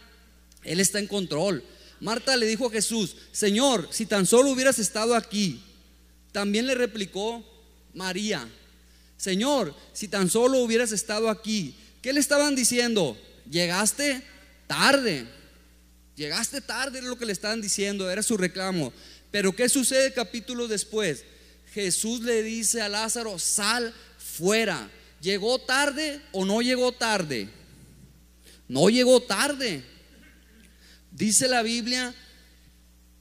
Él 0.65 0.81
está 0.81 0.99
en 0.99 1.07
control. 1.07 1.63
Marta 2.01 2.39
le 2.39 2.47
dijo 2.47 2.69
a 2.69 2.71
Jesús, 2.71 3.17
Señor, 3.33 3.87
si 3.91 4.07
tan 4.07 4.25
solo 4.25 4.49
hubieras 4.49 4.79
estado 4.79 5.15
aquí. 5.15 5.63
También 6.33 6.67
le 6.67 6.75
replicó 6.75 7.45
María, 7.93 8.49
Señor, 9.19 9.75
si 9.93 10.09
tan 10.09 10.31
solo 10.31 10.61
hubieras 10.61 10.91
estado 10.93 11.29
aquí. 11.29 11.75
¿Qué 12.01 12.15
le 12.15 12.21
estaban 12.21 12.57
diciendo? 12.57 13.15
Llegaste 13.51 14.23
tarde. 14.67 15.27
Llegaste 16.17 16.61
tarde, 16.61 16.99
era 16.99 17.09
lo 17.09 17.17
que 17.17 17.27
le 17.27 17.33
estaban 17.33 17.61
diciendo, 17.61 18.11
era 18.11 18.23
su 18.23 18.37
reclamo. 18.37 18.93
Pero 19.31 19.55
¿qué 19.55 19.69
sucede 19.69 20.13
capítulo 20.13 20.69
después? 20.69 21.25
Jesús 21.73 22.21
le 22.23 22.43
dice 22.43 22.81
a 22.81 22.89
Lázaro, 22.89 23.39
sal 23.39 23.95
fuera. 24.19 24.91
¿Llegó 25.21 25.59
tarde 25.59 26.21
o 26.33 26.45
no 26.45 26.63
llegó 26.63 26.93
tarde? 26.93 27.49
No 28.69 28.89
llegó 28.89 29.23
tarde. 29.23 29.85
Dice 31.13 31.49
la 31.49 31.63
Biblia 31.63 32.15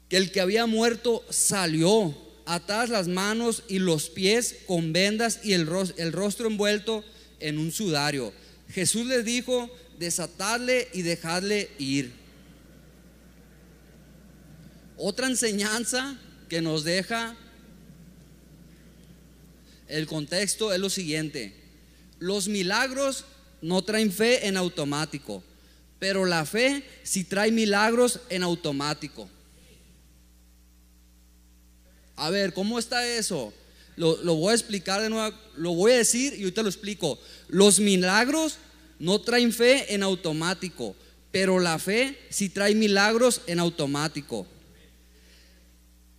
que 0.07 0.17
el 0.17 0.31
que 0.31 0.41
había 0.41 0.65
muerto 0.65 1.23
salió, 1.29 2.17
atadas 2.45 2.89
las 2.89 3.07
manos 3.07 3.63
y 3.67 3.79
los 3.79 4.09
pies 4.09 4.55
con 4.65 4.93
vendas 4.93 5.41
y 5.43 5.53
el 5.53 5.67
rostro, 5.67 6.03
el 6.03 6.11
rostro 6.11 6.47
envuelto 6.47 7.03
en 7.39 7.59
un 7.59 7.71
sudario. 7.71 8.33
Jesús 8.69 9.05
les 9.05 9.25
dijo, 9.25 9.69
desatadle 9.99 10.87
y 10.93 11.03
dejadle 11.03 11.69
ir. 11.77 12.18
Otra 15.01 15.27
enseñanza 15.27 16.17
que 16.49 16.61
nos 16.61 16.83
deja 16.83 17.33
el 19.87 20.07
contexto 20.07 20.73
es 20.73 20.79
lo 20.81 20.89
siguiente. 20.89 21.53
Los 22.19 22.49
milagros 22.49 23.23
no 23.61 23.81
traen 23.81 24.11
fe 24.11 24.45
en 24.45 24.57
automático, 24.57 25.41
pero 25.99 26.25
la 26.25 26.45
fe 26.45 26.83
sí 27.03 27.23
trae 27.23 27.49
milagros 27.49 28.19
en 28.29 28.43
automático. 28.43 29.29
A 32.17 32.29
ver, 32.29 32.53
¿cómo 32.53 32.77
está 32.77 33.07
eso? 33.07 33.53
Lo, 33.95 34.17
voy 34.35 34.51
a 34.51 34.55
explicar 34.55 35.01
de 35.01 35.09
nuevo, 35.09 35.33
lo 35.55 35.75
voy 35.75 35.93
a 35.93 35.97
decir 35.97 36.33
y 36.33 36.41
ahorita 36.41 36.61
lo 36.61 36.69
explico. 36.69 37.17
Los 37.47 37.79
milagros 37.79 38.57
no 38.99 39.21
traen 39.21 39.53
fe 39.53 39.93
en 39.93 40.03
automático, 40.03 40.93
pero 41.31 41.57
la 41.57 41.79
fe 41.79 42.19
sí 42.29 42.49
trae 42.49 42.75
milagros 42.75 43.43
en 43.47 43.59
automático. 43.59 44.45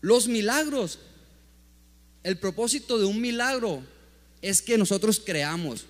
Los 0.01 0.29
milagros, 0.29 0.99
el 2.23 2.39
propósito 2.39 2.99
de 2.99 3.05
un 3.05 3.21
milagro 3.21 3.83
es 4.43 4.63
que 4.63 4.79
nosotros 4.79 5.21
creamos, 5.25 5.85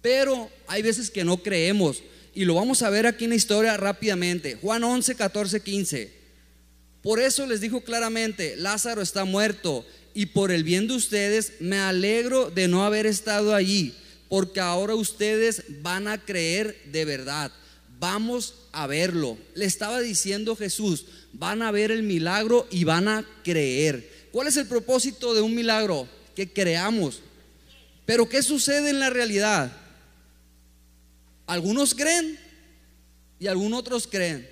pero 0.00 0.50
hay 0.66 0.82
veces 0.82 1.10
que 1.10 1.24
no 1.24 1.42
creemos. 1.42 2.02
Y 2.34 2.44
lo 2.44 2.54
vamos 2.54 2.82
a 2.82 2.90
ver 2.90 3.06
aquí 3.06 3.24
en 3.24 3.30
la 3.30 3.36
historia 3.36 3.76
rápidamente. 3.76 4.56
Juan 4.56 4.84
11, 4.84 5.16
14, 5.16 5.60
15. 5.60 6.20
Por 7.02 7.18
eso 7.18 7.46
les 7.46 7.60
dijo 7.60 7.82
claramente, 7.82 8.56
Lázaro 8.56 9.02
está 9.02 9.24
muerto 9.24 9.84
y 10.14 10.26
por 10.26 10.50
el 10.50 10.64
bien 10.64 10.86
de 10.86 10.94
ustedes 10.94 11.54
me 11.60 11.78
alegro 11.78 12.50
de 12.50 12.68
no 12.68 12.84
haber 12.84 13.06
estado 13.06 13.54
allí, 13.54 13.94
porque 14.28 14.60
ahora 14.60 14.94
ustedes 14.94 15.64
van 15.82 16.08
a 16.08 16.18
creer 16.18 16.80
de 16.86 17.04
verdad. 17.04 17.52
Vamos 17.98 18.54
a 18.72 18.86
verlo. 18.86 19.38
Le 19.54 19.64
estaba 19.64 20.00
diciendo 20.00 20.56
Jesús, 20.56 21.06
van 21.32 21.62
a 21.62 21.70
ver 21.70 21.90
el 21.90 22.02
milagro 22.02 22.66
y 22.70 22.84
van 22.84 23.08
a 23.08 23.26
creer. 23.44 24.28
¿Cuál 24.32 24.48
es 24.48 24.56
el 24.56 24.66
propósito 24.66 25.34
de 25.34 25.40
un 25.40 25.54
milagro? 25.54 26.08
Que 26.34 26.52
creamos. 26.52 27.20
Pero 28.06 28.28
¿qué 28.28 28.42
sucede 28.42 28.90
en 28.90 29.00
la 29.00 29.10
realidad? 29.10 29.72
Algunos 31.46 31.94
creen 31.94 32.38
y 33.38 33.46
algunos 33.46 33.80
otros 33.80 34.06
creen. 34.06 34.48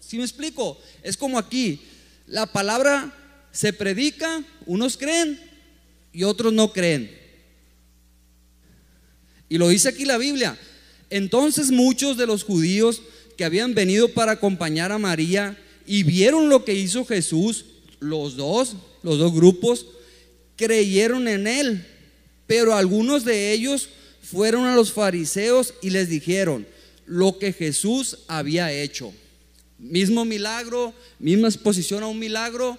Si 0.00 0.16
me 0.16 0.24
explico? 0.24 0.80
Es 1.02 1.16
como 1.16 1.38
aquí, 1.38 1.80
la 2.26 2.46
palabra 2.46 3.14
se 3.52 3.72
predica, 3.72 4.42
unos 4.66 4.96
creen 4.96 5.40
y 6.12 6.24
otros 6.24 6.52
no 6.52 6.72
creen. 6.72 7.16
Y 9.48 9.58
lo 9.58 9.68
dice 9.68 9.88
aquí 9.88 10.04
la 10.04 10.18
Biblia. 10.18 10.56
Entonces 11.10 11.70
muchos 11.70 12.16
de 12.16 12.26
los 12.26 12.44
judíos 12.44 13.02
que 13.36 13.44
habían 13.44 13.74
venido 13.74 14.08
para 14.08 14.32
acompañar 14.32 14.92
a 14.92 14.98
María 14.98 15.58
y 15.86 16.02
vieron 16.02 16.48
lo 16.48 16.64
que 16.64 16.74
hizo 16.74 17.04
Jesús, 17.04 17.64
los 17.98 18.36
dos, 18.36 18.76
los 19.02 19.18
dos 19.18 19.32
grupos, 19.32 19.86
creyeron 20.56 21.28
en 21.28 21.46
él. 21.46 21.86
Pero 22.46 22.74
algunos 22.74 23.24
de 23.24 23.52
ellos 23.52 23.88
fueron 24.22 24.66
a 24.66 24.74
los 24.74 24.92
fariseos 24.92 25.74
y 25.82 25.90
les 25.90 26.08
dijeron 26.08 26.66
lo 27.06 27.38
que 27.38 27.52
Jesús 27.52 28.18
había 28.28 28.72
hecho. 28.72 29.12
Mismo 29.78 30.24
milagro, 30.24 30.92
misma 31.18 31.48
exposición 31.48 32.02
a 32.02 32.06
un 32.08 32.18
milagro, 32.18 32.78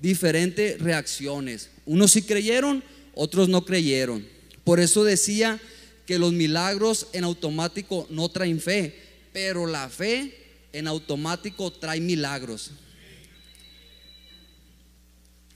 diferentes 0.00 0.80
reacciones. 0.80 1.70
Unos 1.86 2.12
sí 2.12 2.22
creyeron, 2.22 2.82
otros 3.14 3.48
no 3.48 3.64
creyeron. 3.64 4.26
Por 4.64 4.80
eso 4.80 5.04
decía 5.04 5.60
que 6.06 6.18
los 6.18 6.32
milagros 6.32 7.06
en 7.12 7.24
automático 7.24 8.06
no 8.10 8.28
traen 8.28 8.60
fe, 8.60 8.94
pero 9.32 9.66
la 9.66 9.88
fe 9.88 10.39
en 10.72 10.86
automático 10.86 11.72
trae 11.72 12.00
milagros. 12.00 12.70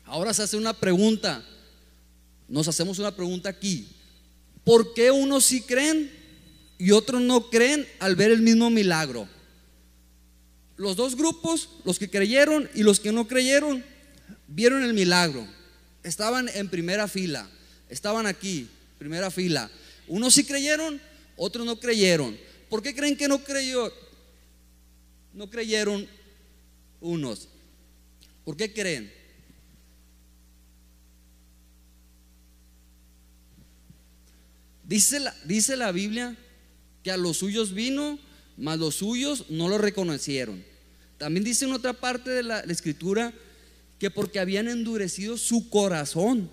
Ahora 0.04 0.34
se 0.34 0.42
hace 0.42 0.56
una 0.56 0.72
pregunta, 0.72 1.44
nos 2.48 2.68
hacemos 2.68 2.98
una 2.98 3.14
pregunta 3.14 3.48
aquí. 3.48 3.88
¿Por 4.64 4.94
qué 4.94 5.10
unos 5.10 5.44
sí 5.44 5.62
creen 5.62 6.10
y 6.78 6.90
otros 6.90 7.20
no 7.20 7.50
creen 7.50 7.86
al 7.98 8.16
ver 8.16 8.30
el 8.30 8.42
mismo 8.42 8.70
milagro? 8.70 9.28
Los 10.76 10.96
dos 10.96 11.16
grupos, 11.16 11.68
los 11.84 11.98
que 11.98 12.10
creyeron 12.10 12.68
y 12.74 12.82
los 12.82 13.00
que 13.00 13.12
no 13.12 13.28
creyeron, 13.28 13.84
vieron 14.48 14.82
el 14.82 14.94
milagro. 14.94 15.46
Estaban 16.02 16.48
en 16.54 16.68
primera 16.68 17.08
fila, 17.08 17.48
estaban 17.88 18.26
aquí, 18.26 18.68
primera 18.98 19.30
fila. 19.30 19.70
Unos 20.06 20.34
sí 20.34 20.44
creyeron, 20.44 21.00
otros 21.36 21.64
no 21.64 21.78
creyeron. 21.78 22.36
¿Por 22.68 22.82
qué 22.82 22.94
creen 22.94 23.16
que 23.16 23.28
no 23.28 23.42
creyó? 23.42 23.92
No 25.34 25.50
creyeron 25.50 26.06
unos. 27.00 27.48
¿Por 28.44 28.56
qué 28.56 28.72
creen? 28.72 29.12
Dice 34.84 35.20
la, 35.20 35.34
dice 35.44 35.76
la 35.76 35.92
Biblia 35.92 36.36
que 37.02 37.10
a 37.10 37.16
los 37.16 37.38
suyos 37.38 37.74
vino, 37.74 38.18
mas 38.56 38.78
los 38.78 38.96
suyos 38.96 39.46
no 39.50 39.68
lo 39.68 39.78
reconocieron. 39.78 40.64
También 41.18 41.44
dice 41.44 41.64
en 41.64 41.72
otra 41.72 41.92
parte 41.92 42.30
de 42.30 42.42
la 42.42 42.60
escritura 42.60 43.32
que 43.98 44.10
porque 44.10 44.40
habían 44.40 44.68
endurecido 44.68 45.38
su 45.38 45.70
corazón 45.70 46.50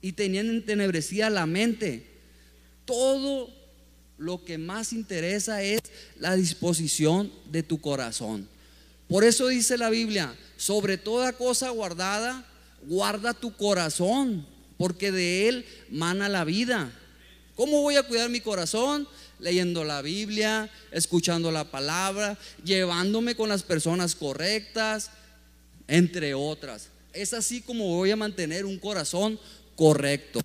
y 0.00 0.12
tenían 0.12 0.48
entenebrecida 0.48 1.30
la 1.30 1.46
mente. 1.46 2.06
Todo 2.84 3.55
lo 4.18 4.44
que 4.44 4.58
más 4.58 4.92
interesa 4.92 5.62
es 5.62 5.80
la 6.18 6.36
disposición 6.36 7.32
de 7.50 7.62
tu 7.62 7.80
corazón. 7.80 8.48
Por 9.08 9.24
eso 9.24 9.48
dice 9.48 9.78
la 9.78 9.90
Biblia, 9.90 10.34
sobre 10.56 10.98
toda 10.98 11.32
cosa 11.32 11.70
guardada, 11.70 12.44
guarda 12.82 13.34
tu 13.34 13.54
corazón, 13.54 14.46
porque 14.78 15.12
de 15.12 15.48
él 15.48 15.66
mana 15.90 16.28
la 16.28 16.44
vida. 16.44 16.90
¿Cómo 17.54 17.82
voy 17.82 17.96
a 17.96 18.02
cuidar 18.02 18.28
mi 18.30 18.40
corazón? 18.40 19.06
Leyendo 19.38 19.84
la 19.84 20.02
Biblia, 20.02 20.70
escuchando 20.90 21.52
la 21.52 21.70
palabra, 21.70 22.38
llevándome 22.64 23.34
con 23.34 23.48
las 23.48 23.62
personas 23.62 24.14
correctas, 24.14 25.10
entre 25.88 26.34
otras. 26.34 26.88
Es 27.12 27.32
así 27.32 27.60
como 27.62 27.88
voy 27.88 28.10
a 28.10 28.16
mantener 28.16 28.64
un 28.64 28.78
corazón 28.78 29.38
correcto. 29.74 30.40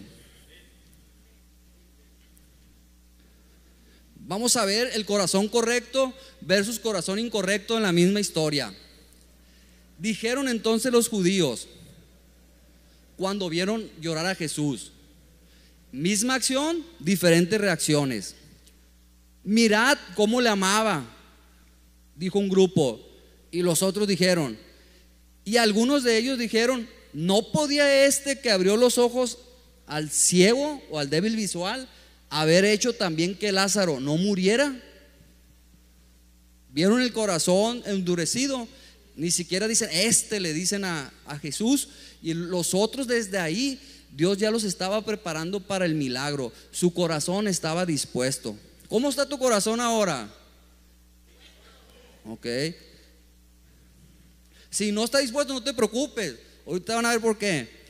Vamos 4.27 4.55
a 4.55 4.65
ver 4.65 4.91
el 4.93 5.05
corazón 5.05 5.47
correcto 5.47 6.13
versus 6.41 6.79
corazón 6.79 7.19
incorrecto 7.19 7.75
en 7.75 7.83
la 7.83 7.91
misma 7.91 8.19
historia. 8.19 8.73
Dijeron 9.97 10.47
entonces 10.47 10.91
los 10.91 11.09
judíos, 11.09 11.67
cuando 13.17 13.49
vieron 13.49 13.89
llorar 13.99 14.25
a 14.27 14.35
Jesús, 14.35 14.91
misma 15.91 16.35
acción, 16.35 16.85
diferentes 16.99 17.59
reacciones. 17.59 18.35
Mirad 19.43 19.97
cómo 20.15 20.39
le 20.39 20.49
amaba, 20.49 21.03
dijo 22.15 22.39
un 22.39 22.49
grupo, 22.49 23.01
y 23.51 23.61
los 23.61 23.83
otros 23.83 24.07
dijeron, 24.07 24.57
y 25.43 25.57
algunos 25.57 26.03
de 26.03 26.17
ellos 26.17 26.37
dijeron, 26.37 26.87
¿no 27.11 27.51
podía 27.51 28.05
este 28.05 28.39
que 28.39 28.51
abrió 28.51 28.77
los 28.77 28.97
ojos 28.97 29.39
al 29.87 30.09
ciego 30.09 30.81
o 30.89 30.99
al 30.99 31.09
débil 31.09 31.35
visual 31.35 31.89
haber 32.31 32.65
hecho 32.65 32.93
también 32.93 33.35
que 33.35 33.51
Lázaro 33.51 33.99
no 33.99 34.17
muriera? 34.17 34.81
¿Vieron 36.69 37.01
el 37.01 37.11
corazón 37.11 37.83
endurecido? 37.85 38.67
Ni 39.17 39.29
siquiera 39.29 39.67
dicen, 39.67 39.89
este 39.91 40.39
le 40.39 40.53
dicen 40.53 40.85
a, 40.85 41.13
a 41.27 41.37
Jesús. 41.37 41.89
Y 42.23 42.33
los 42.33 42.73
otros 42.73 43.05
desde 43.05 43.37
ahí, 43.37 43.79
Dios 44.15 44.37
ya 44.37 44.49
los 44.49 44.63
estaba 44.63 45.03
preparando 45.03 45.59
para 45.59 45.85
el 45.85 45.93
milagro. 45.93 46.53
Su 46.71 46.93
corazón 46.93 47.47
estaba 47.47 47.85
dispuesto. 47.85 48.57
¿Cómo 48.87 49.09
está 49.09 49.27
tu 49.27 49.37
corazón 49.37 49.81
ahora? 49.81 50.33
Ok. 52.25 52.47
Si 54.69 54.93
no 54.93 55.03
está 55.03 55.19
dispuesto, 55.19 55.53
no 55.53 55.61
te 55.61 55.73
preocupes. 55.73 56.35
Ahorita 56.65 56.95
van 56.95 57.05
a 57.05 57.11
ver 57.11 57.21
por 57.21 57.37
qué. 57.37 57.80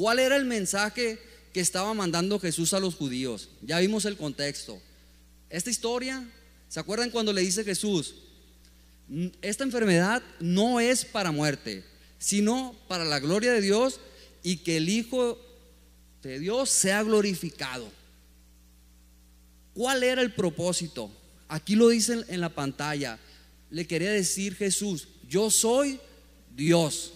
¿Cuál 0.00 0.18
era 0.18 0.34
el 0.36 0.46
mensaje 0.46 1.18
que 1.52 1.60
estaba 1.60 1.92
mandando 1.92 2.40
Jesús 2.40 2.72
a 2.72 2.80
los 2.80 2.94
judíos? 2.94 3.50
Ya 3.60 3.80
vimos 3.80 4.06
el 4.06 4.16
contexto. 4.16 4.80
Esta 5.50 5.68
historia, 5.68 6.26
¿se 6.70 6.80
acuerdan 6.80 7.10
cuando 7.10 7.34
le 7.34 7.42
dice 7.42 7.64
Jesús? 7.64 8.14
Esta 9.42 9.62
enfermedad 9.62 10.22
no 10.38 10.80
es 10.80 11.04
para 11.04 11.32
muerte, 11.32 11.84
sino 12.18 12.74
para 12.88 13.04
la 13.04 13.20
gloria 13.20 13.52
de 13.52 13.60
Dios 13.60 14.00
y 14.42 14.56
que 14.56 14.78
el 14.78 14.88
Hijo 14.88 15.38
de 16.22 16.38
Dios 16.38 16.70
sea 16.70 17.02
glorificado. 17.02 17.86
¿Cuál 19.74 20.02
era 20.02 20.22
el 20.22 20.32
propósito? 20.32 21.10
Aquí 21.46 21.76
lo 21.76 21.90
dicen 21.90 22.24
en 22.28 22.40
la 22.40 22.48
pantalla. 22.48 23.18
Le 23.68 23.86
quería 23.86 24.12
decir 24.12 24.54
Jesús, 24.54 25.08
yo 25.28 25.50
soy 25.50 26.00
Dios. 26.56 27.12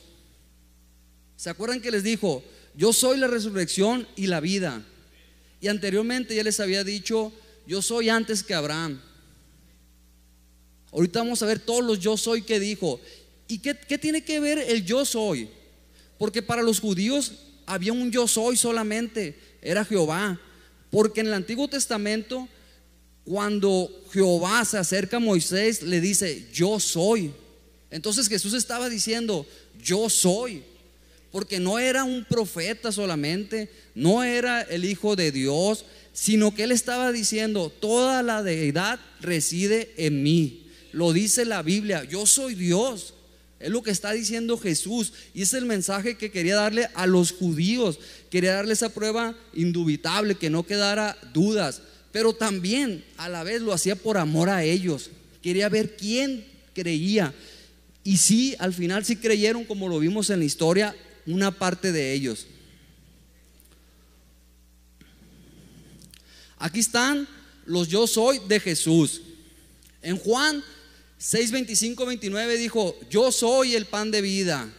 ¿Se 1.34 1.48
acuerdan 1.48 1.80
que 1.80 1.90
les 1.90 2.02
dijo, 2.02 2.44
yo 2.76 2.92
soy 2.92 3.18
la 3.18 3.26
resurrección 3.26 4.06
y 4.16 4.26
la 4.26 4.40
vida? 4.40 4.84
Y 5.60 5.68
anteriormente 5.68 6.34
ya 6.34 6.42
les 6.42 6.60
había 6.60 6.84
dicho, 6.84 7.32
yo 7.66 7.82
soy 7.82 8.08
antes 8.08 8.42
que 8.42 8.54
Abraham. 8.54 9.00
Ahorita 10.92 11.20
vamos 11.20 11.42
a 11.42 11.46
ver 11.46 11.58
todos 11.58 11.84
los 11.84 11.98
yo 11.98 12.16
soy 12.16 12.42
que 12.42 12.60
dijo. 12.60 13.00
¿Y 13.48 13.58
qué, 13.58 13.74
qué, 13.74 13.98
tiene 13.98 14.24
que 14.24 14.40
ver 14.40 14.58
el 14.58 14.84
yo 14.84 15.04
soy? 15.04 15.48
Porque 16.18 16.42
para 16.42 16.62
los 16.62 16.80
judíos 16.80 17.32
había 17.66 17.92
un 17.92 18.10
yo 18.10 18.28
soy 18.28 18.56
solamente, 18.56 19.38
era 19.60 19.84
Jehová. 19.84 20.40
Porque 20.90 21.20
en 21.20 21.28
el 21.28 21.34
Antiguo 21.34 21.66
Testamento 21.68 22.48
cuando 23.24 23.90
Jehová 24.12 24.64
se 24.64 24.76
acerca 24.76 25.16
a 25.16 25.20
Moisés, 25.20 25.82
le 25.82 26.00
dice, 26.00 26.46
yo 26.52 26.78
soy. 26.78 27.32
Entonces 27.90 28.28
Jesús 28.28 28.52
estaba 28.52 28.88
diciendo, 28.90 29.46
yo 29.82 30.10
soy. 30.10 30.62
Porque 31.34 31.58
no 31.58 31.80
era 31.80 32.04
un 32.04 32.24
profeta 32.24 32.92
solamente, 32.92 33.68
no 33.96 34.22
era 34.22 34.62
el 34.62 34.84
Hijo 34.84 35.16
de 35.16 35.32
Dios, 35.32 35.84
sino 36.12 36.54
que 36.54 36.62
él 36.62 36.70
estaba 36.70 37.10
diciendo, 37.10 37.72
toda 37.80 38.22
la 38.22 38.44
deidad 38.44 39.00
reside 39.20 39.92
en 39.96 40.22
mí. 40.22 40.68
Lo 40.92 41.12
dice 41.12 41.44
la 41.44 41.64
Biblia, 41.64 42.04
yo 42.04 42.24
soy 42.24 42.54
Dios. 42.54 43.14
Es 43.58 43.68
lo 43.70 43.82
que 43.82 43.90
está 43.90 44.12
diciendo 44.12 44.56
Jesús. 44.58 45.12
Y 45.34 45.42
es 45.42 45.54
el 45.54 45.66
mensaje 45.66 46.16
que 46.16 46.30
quería 46.30 46.54
darle 46.54 46.88
a 46.94 47.04
los 47.08 47.32
judíos. 47.32 47.98
Quería 48.30 48.54
darle 48.54 48.74
esa 48.74 48.90
prueba 48.90 49.36
indubitable, 49.54 50.36
que 50.36 50.50
no 50.50 50.64
quedara 50.64 51.18
dudas. 51.32 51.82
Pero 52.12 52.32
también 52.32 53.04
a 53.16 53.28
la 53.28 53.42
vez 53.42 53.60
lo 53.60 53.72
hacía 53.72 53.96
por 53.96 54.18
amor 54.18 54.50
a 54.50 54.62
ellos. 54.62 55.10
Quería 55.42 55.68
ver 55.68 55.96
quién 55.96 56.44
creía. 56.74 57.34
Y 58.04 58.18
sí, 58.18 58.54
al 58.60 58.72
final 58.72 59.04
sí 59.04 59.16
creyeron, 59.16 59.64
como 59.64 59.88
lo 59.88 59.98
vimos 59.98 60.30
en 60.30 60.38
la 60.38 60.44
historia, 60.44 60.94
una 61.26 61.50
parte 61.50 61.92
de 61.92 62.12
ellos. 62.12 62.46
Aquí 66.58 66.80
están 66.80 67.28
los 67.66 67.88
yo 67.88 68.06
soy 68.06 68.40
de 68.48 68.60
Jesús. 68.60 69.22
En 70.02 70.16
Juan 70.18 70.62
6, 71.18 71.50
25, 71.52 72.06
29 72.06 72.58
dijo, 72.58 72.98
yo 73.10 73.32
soy 73.32 73.74
el 73.74 73.86
pan 73.86 74.10
de 74.10 74.20
vida. 74.20 74.70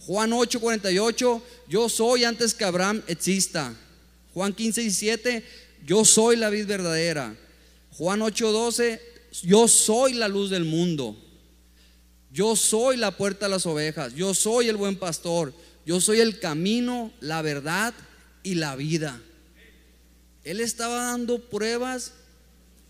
Juan 0.00 0.32
8, 0.32 0.60
48, 0.60 1.42
yo 1.68 1.88
soy 1.88 2.24
antes 2.24 2.54
que 2.54 2.64
Abraham 2.64 3.02
exista. 3.06 3.74
Juan 4.34 4.52
15, 4.52 4.82
17, 4.82 5.44
yo 5.84 6.04
soy 6.04 6.36
la 6.36 6.50
vid 6.50 6.66
verdadera. 6.66 7.36
Juan 7.92 8.22
8, 8.22 8.52
12, 8.52 9.00
yo 9.42 9.66
soy 9.66 10.14
la 10.14 10.28
luz 10.28 10.50
del 10.50 10.64
mundo. 10.64 11.16
Yo 12.36 12.54
soy 12.54 12.98
la 12.98 13.12
puerta 13.12 13.46
de 13.46 13.50
las 13.50 13.64
ovejas. 13.64 14.14
Yo 14.14 14.34
soy 14.34 14.68
el 14.68 14.76
buen 14.76 14.96
pastor. 14.96 15.54
Yo 15.86 16.02
soy 16.02 16.20
el 16.20 16.38
camino, 16.38 17.10
la 17.18 17.40
verdad 17.40 17.94
y 18.42 18.56
la 18.56 18.76
vida. 18.76 19.18
Él 20.44 20.60
estaba 20.60 21.04
dando 21.04 21.38
pruebas 21.38 22.12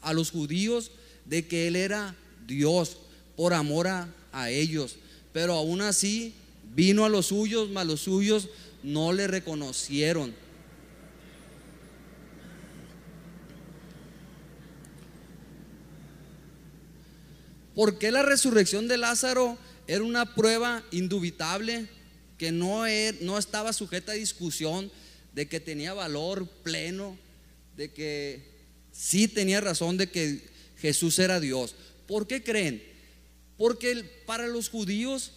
a 0.00 0.12
los 0.14 0.32
judíos 0.32 0.90
de 1.26 1.46
que 1.46 1.68
Él 1.68 1.76
era 1.76 2.16
Dios 2.48 2.96
por 3.36 3.54
amor 3.54 3.86
a, 3.86 4.50
ellos. 4.50 4.96
Pero 5.32 5.52
aún 5.52 5.80
así 5.80 6.34
vino 6.74 7.04
a 7.04 7.08
los 7.08 7.26
suyos, 7.26 7.70
mas 7.70 7.86
los 7.86 8.00
suyos 8.00 8.48
no 8.82 9.12
le 9.12 9.28
reconocieron. 9.28 10.34
¿Por 17.76 17.98
qué 17.98 18.10
la 18.10 18.22
resurrección 18.22 18.88
de 18.88 18.96
Lázaro 18.96 19.58
era 19.86 20.02
una 20.02 20.34
prueba 20.34 20.82
indubitable 20.92 21.86
que 22.38 22.50
no, 22.50 22.86
er, 22.86 23.18
no 23.20 23.36
estaba 23.36 23.74
sujeta 23.74 24.12
a 24.12 24.14
discusión, 24.16 24.90
de 25.34 25.46
que 25.46 25.60
tenía 25.60 25.92
valor 25.92 26.48
pleno, 26.62 27.18
de 27.76 27.92
que 27.92 28.48
sí 28.90 29.28
tenía 29.28 29.60
razón 29.60 29.98
de 29.98 30.10
que 30.10 30.40
Jesús 30.78 31.18
era 31.18 31.38
Dios? 31.38 31.74
¿Por 32.06 32.26
qué 32.26 32.42
creen? 32.42 32.82
Porque 33.58 34.22
para 34.24 34.46
los 34.46 34.70
judíos 34.70 35.32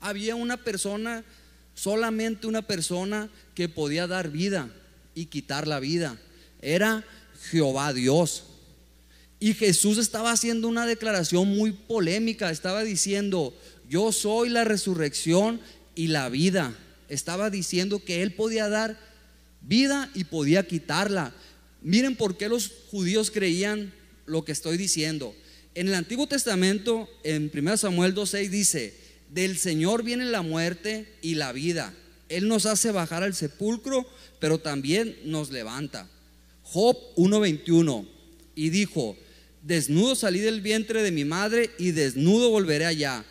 había 0.00 0.34
una 0.34 0.56
persona, 0.56 1.24
solamente 1.72 2.48
una 2.48 2.62
persona 2.62 3.30
que 3.54 3.68
podía 3.68 4.08
dar 4.08 4.30
vida 4.30 4.74
y 5.14 5.26
quitar 5.26 5.68
la 5.68 5.78
vida. 5.78 6.20
Era 6.60 7.04
Jehová 7.48 7.92
Dios. 7.92 8.42
Y 9.40 9.54
Jesús 9.54 9.98
estaba 9.98 10.32
haciendo 10.32 10.68
una 10.68 10.86
declaración 10.86 11.48
muy 11.48 11.72
polémica, 11.72 12.50
estaba 12.50 12.82
diciendo, 12.82 13.56
yo 13.88 14.12
soy 14.12 14.48
la 14.48 14.64
resurrección 14.64 15.60
y 15.94 16.08
la 16.08 16.28
vida. 16.28 16.76
Estaba 17.08 17.48
diciendo 17.48 18.04
que 18.04 18.22
Él 18.22 18.34
podía 18.34 18.68
dar 18.68 18.98
vida 19.60 20.10
y 20.14 20.24
podía 20.24 20.66
quitarla. 20.66 21.32
Miren 21.82 22.16
por 22.16 22.36
qué 22.36 22.48
los 22.48 22.72
judíos 22.90 23.30
creían 23.30 23.92
lo 24.26 24.44
que 24.44 24.52
estoy 24.52 24.76
diciendo. 24.76 25.34
En 25.74 25.86
el 25.86 25.94
Antiguo 25.94 26.26
Testamento, 26.26 27.08
en 27.22 27.50
1 27.54 27.76
Samuel 27.76 28.14
2.6 28.14 28.48
dice, 28.48 28.94
del 29.30 29.56
Señor 29.58 30.02
viene 30.02 30.24
la 30.24 30.42
muerte 30.42 31.14
y 31.22 31.36
la 31.36 31.52
vida. 31.52 31.94
Él 32.28 32.48
nos 32.48 32.66
hace 32.66 32.90
bajar 32.90 33.22
al 33.22 33.34
sepulcro, 33.34 34.06
pero 34.40 34.58
también 34.58 35.16
nos 35.24 35.50
levanta. 35.50 36.08
Job 36.62 36.96
1.21 37.16 38.06
y 38.54 38.70
dijo, 38.70 39.16
Desnudo 39.68 40.14
salí 40.14 40.40
del 40.40 40.62
vientre 40.62 41.02
de 41.02 41.12
mi 41.12 41.26
madre 41.26 41.70
y 41.76 41.90
desnudo 41.90 42.48
volveré 42.48 42.86
allá. 42.86 43.22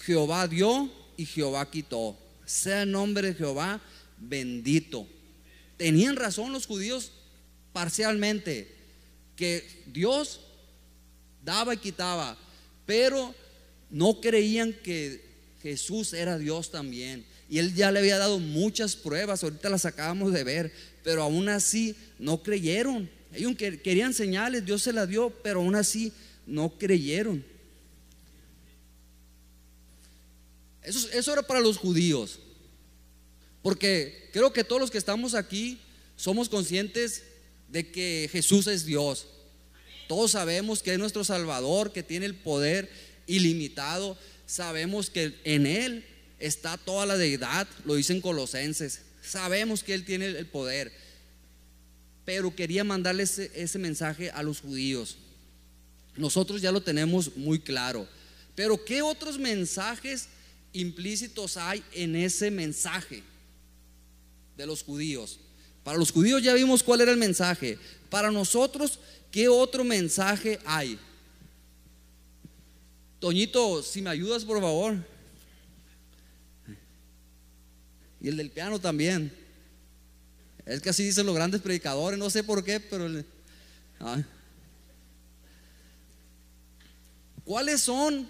Jehová 0.00 0.48
dio 0.48 0.90
y 1.16 1.24
Jehová 1.24 1.70
quitó. 1.70 2.18
Sea 2.44 2.82
el 2.82 2.90
nombre 2.90 3.28
de 3.28 3.34
Jehová 3.34 3.80
bendito. 4.18 5.06
Tenían 5.76 6.16
razón 6.16 6.52
los 6.52 6.66
judíos 6.66 7.12
parcialmente, 7.72 8.74
que 9.36 9.84
Dios 9.86 10.40
daba 11.44 11.74
y 11.74 11.78
quitaba, 11.78 12.36
pero 12.86 13.32
no 13.88 14.20
creían 14.20 14.72
que 14.72 15.24
Jesús 15.62 16.12
era 16.12 16.38
Dios 16.38 16.72
también. 16.72 17.24
Y 17.48 17.60
él 17.60 17.72
ya 17.72 17.92
le 17.92 18.00
había 18.00 18.18
dado 18.18 18.40
muchas 18.40 18.96
pruebas, 18.96 19.44
ahorita 19.44 19.70
las 19.70 19.86
acabamos 19.86 20.32
de 20.32 20.42
ver, 20.42 20.72
pero 21.04 21.22
aún 21.22 21.48
así 21.48 21.94
no 22.18 22.42
creyeron. 22.42 23.08
Ellos 23.34 23.54
querían 23.56 24.14
señales, 24.14 24.64
Dios 24.64 24.82
se 24.82 24.92
las 24.92 25.08
dio, 25.08 25.30
pero 25.42 25.60
aún 25.60 25.74
así 25.74 26.12
no 26.46 26.78
creyeron. 26.78 27.44
Eso, 30.82 31.08
eso 31.12 31.32
era 31.32 31.42
para 31.42 31.60
los 31.60 31.76
judíos. 31.78 32.38
Porque 33.62 34.28
creo 34.32 34.52
que 34.52 34.64
todos 34.64 34.80
los 34.80 34.90
que 34.90 34.98
estamos 34.98 35.34
aquí 35.34 35.80
somos 36.16 36.48
conscientes 36.48 37.22
de 37.68 37.90
que 37.90 38.28
Jesús 38.30 38.66
es 38.66 38.84
Dios. 38.84 39.26
Todos 40.06 40.32
sabemos 40.32 40.82
que 40.82 40.92
es 40.92 40.98
nuestro 40.98 41.24
Salvador, 41.24 41.92
que 41.92 42.02
tiene 42.02 42.26
el 42.26 42.34
poder 42.34 42.90
ilimitado. 43.26 44.18
Sabemos 44.46 45.08
que 45.08 45.34
en 45.44 45.66
Él 45.66 46.04
está 46.38 46.76
toda 46.76 47.06
la 47.06 47.16
deidad, 47.16 47.66
lo 47.84 47.94
dicen 47.94 48.20
Colosenses. 48.20 49.00
Sabemos 49.22 49.82
que 49.82 49.94
Él 49.94 50.04
tiene 50.04 50.26
el 50.26 50.46
poder 50.46 50.92
pero 52.24 52.54
quería 52.54 52.84
mandarle 52.84 53.22
ese, 53.22 53.78
mensaje 53.78 54.30
a 54.30 54.42
los 54.42 54.60
judíos. 54.60 55.16
Nosotros 56.16 56.62
ya 56.62 56.72
lo 56.72 56.82
tenemos 56.82 57.36
muy 57.36 57.58
claro. 57.58 58.08
Pero 58.54 58.82
¿qué 58.82 59.02
otros 59.02 59.38
mensajes 59.38 60.28
implícitos 60.72 61.56
hay 61.56 61.82
en 61.92 62.16
ese 62.16 62.50
mensaje 62.50 63.22
de 64.56 64.66
los 64.66 64.82
judíos? 64.82 65.38
Para 65.82 65.98
los 65.98 66.12
judíos 66.12 66.42
ya 66.42 66.54
vimos 66.54 66.82
cuál 66.82 67.02
era 67.02 67.10
el 67.10 67.18
mensaje. 67.18 67.78
Para 68.08 68.30
nosotros, 68.30 68.98
¿qué 69.30 69.48
otro 69.48 69.84
mensaje 69.84 70.58
hay? 70.64 70.98
Toñito, 73.20 73.82
si 73.82 74.00
me 74.00 74.10
ayudas, 74.10 74.44
por 74.44 74.60
favor. 74.60 74.96
Y 78.20 78.28
el 78.28 78.36
del 78.38 78.50
piano 78.50 78.78
también. 78.78 79.43
Es 80.66 80.80
que 80.80 80.90
así 80.90 81.04
dicen 81.04 81.26
los 81.26 81.34
grandes 81.34 81.60
predicadores, 81.60 82.18
no 82.18 82.30
sé 82.30 82.42
por 82.42 82.64
qué, 82.64 82.80
pero... 82.80 83.22
¿Cuáles 87.44 87.82
son 87.82 88.28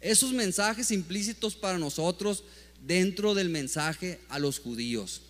esos 0.00 0.32
mensajes 0.32 0.90
implícitos 0.90 1.54
para 1.54 1.78
nosotros 1.78 2.44
dentro 2.86 3.34
del 3.34 3.50
mensaje 3.50 4.20
a 4.28 4.38
los 4.38 4.58
judíos? 4.58 5.22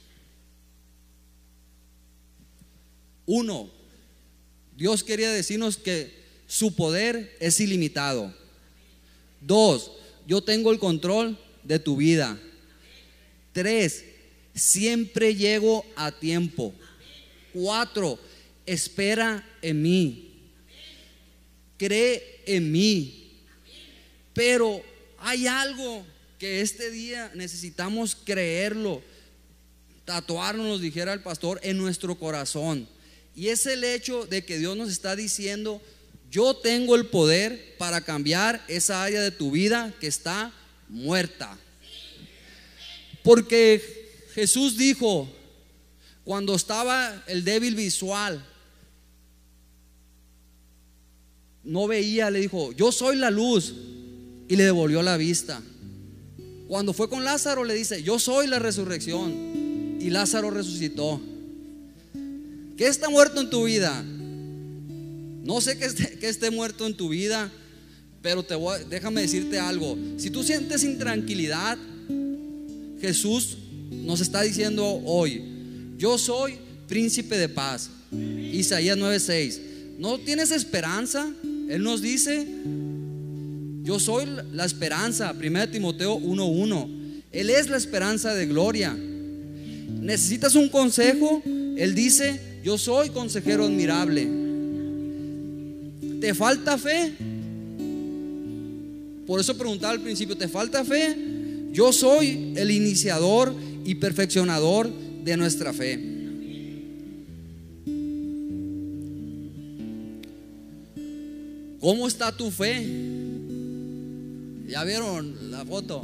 Uno, 3.27 3.70
Dios 4.77 5.03
quería 5.03 5.33
decirnos 5.33 5.77
que 5.77 6.16
su 6.46 6.74
poder 6.74 7.37
es 7.40 7.61
ilimitado. 7.61 8.33
Dos, 9.40 9.92
yo 10.27 10.42
tengo 10.42 10.70
el 10.70 10.79
control 10.79 11.38
de 11.64 11.79
tu 11.79 11.96
vida. 11.96 12.40
Tres, 13.53 14.05
siempre 14.59 15.35
llego 15.35 15.85
a 15.97 16.12
tiempo. 16.12 16.75
Cuatro, 17.53 18.18
espera 18.66 19.47
en 19.62 19.83
mí. 19.83 20.25
Cree 21.77 22.42
en 22.47 22.71
mí. 22.71 23.42
Pero 24.35 24.83
hay 25.18 25.47
algo 25.47 26.05
que 26.38 26.61
este 26.61 26.90
día 26.90 27.31
necesitamos 27.35 28.16
creerlo, 28.16 29.03
tatuarnos, 30.05 30.66
nos 30.66 30.81
dijera 30.81 31.12
el 31.12 31.23
pastor, 31.23 31.59
en 31.62 31.77
nuestro 31.77 32.16
corazón. 32.16 32.88
Y 33.35 33.49
es 33.49 33.66
el 33.66 33.85
hecho 33.85 34.27
de 34.27 34.44
que 34.44 34.59
Dios 34.59 34.77
nos 34.77 34.90
está 34.90 35.16
diciendo, 35.16 35.83
yo 36.31 36.55
tengo 36.55 36.94
el 36.94 37.07
poder 37.07 37.77
para 37.79 38.01
cambiar 38.01 38.64
esa 38.68 39.03
área 39.03 39.21
de 39.21 39.31
tu 39.31 39.51
vida 39.51 39.94
que 40.01 40.07
está 40.07 40.53
muerta. 40.88 41.59
Porque 43.23 43.97
Jesús 44.38 44.77
dijo, 44.77 45.29
cuando 46.22 46.55
estaba 46.55 47.24
el 47.27 47.42
débil 47.42 47.74
visual, 47.74 48.40
no 51.64 51.88
veía, 51.88 52.31
le 52.31 52.38
dijo, 52.38 52.70
yo 52.70 52.92
soy 52.92 53.16
la 53.16 53.33
luz, 53.33 53.74
y 54.46 54.55
le 54.55 54.62
devolvió 54.62 55.03
la 55.03 55.16
vista. 55.16 55.61
Cuando 56.68 56.92
fue 56.92 57.09
con 57.09 57.24
Lázaro 57.24 57.64
le 57.64 57.74
dice, 57.74 58.05
yo 58.05 58.20
soy 58.20 58.46
la 58.46 58.61
resurrección. 58.61 59.98
Y 60.01 60.09
Lázaro 60.11 60.53
resucitó. 60.53 61.20
¿Qué 62.77 62.87
está 62.87 63.11
muerto 63.11 63.40
en 63.40 63.51
tu 63.51 63.64
vida? 63.64 64.05
No 64.05 65.61
sé 65.61 65.79
que 65.79 65.87
esté, 65.87 66.16
que 66.16 66.29
esté 66.29 66.53
muerto 66.53 66.87
en 66.87 66.96
tu 66.96 67.09
vida, 67.09 67.51
pero 68.22 68.44
te 68.44 68.55
voy, 68.55 68.83
déjame 68.88 69.22
decirte 69.22 69.59
algo. 69.59 69.98
Si 70.16 70.31
tú 70.31 70.44
sientes 70.44 70.85
intranquilidad, 70.85 71.77
Jesús 73.01 73.59
nos 73.90 74.20
está 74.20 74.42
diciendo 74.42 74.85
hoy, 75.05 75.42
yo 75.96 76.18
soy 76.18 76.57
príncipe 76.88 77.37
de 77.37 77.48
paz. 77.48 77.90
Isaías 78.12 78.96
9:6. 78.96 79.61
¿No 79.98 80.18
tienes 80.18 80.51
esperanza? 80.51 81.29
Él 81.68 81.83
nos 81.83 82.01
dice, 82.01 82.46
yo 83.83 83.98
soy 83.98 84.27
la 84.53 84.64
esperanza. 84.64 85.33
1 85.33 85.70
Timoteo 85.70 86.18
1:1. 86.18 86.88
Él 87.33 87.51
es 87.51 87.68
la 87.68 87.77
esperanza 87.77 88.35
de 88.35 88.46
gloria. 88.46 88.94
¿Necesitas 88.94 90.55
un 90.55 90.68
consejo? 90.68 91.42
Él 91.44 91.94
dice, 91.94 92.40
yo 92.64 92.79
soy 92.79 93.11
consejero 93.11 93.64
admirable. 93.64 94.29
¿Te 96.20 96.35
falta 96.35 96.79
fe? 96.79 97.12
Por 99.27 99.40
eso 99.40 99.57
preguntaba 99.57 99.92
al 99.92 100.01
principio, 100.01 100.37
¿te 100.37 100.48
falta 100.48 100.85
fe? 100.85 101.14
Yo 101.72 101.92
soy 101.92 102.55
el 102.57 102.70
iniciador 102.70 103.55
y 103.88 103.94
perfeccionador 103.94 104.92
de 105.24 105.35
nuestra 105.38 105.72
fe. 105.72 105.98
¿Cómo 111.81 112.07
está 112.07 112.37
tu 112.37 112.51
fe? 112.51 112.87
¿Ya 114.68 114.85
vieron 114.85 115.51
la 115.51 115.64
foto? 115.64 116.03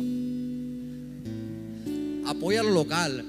Apoya 2.24 2.62
lo 2.62 2.70
local. 2.70 3.22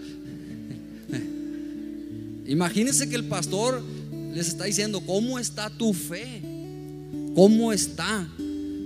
Imagínense 2.48 3.10
que 3.10 3.18
el 3.18 3.26
pastor 3.26 3.84
les 4.34 4.48
está 4.48 4.64
diciendo, 4.64 5.02
¿cómo 5.06 5.38
está 5.38 5.70
tu 5.70 5.92
fe? 5.94 6.42
¿Cómo 7.36 7.74
está? 7.74 8.26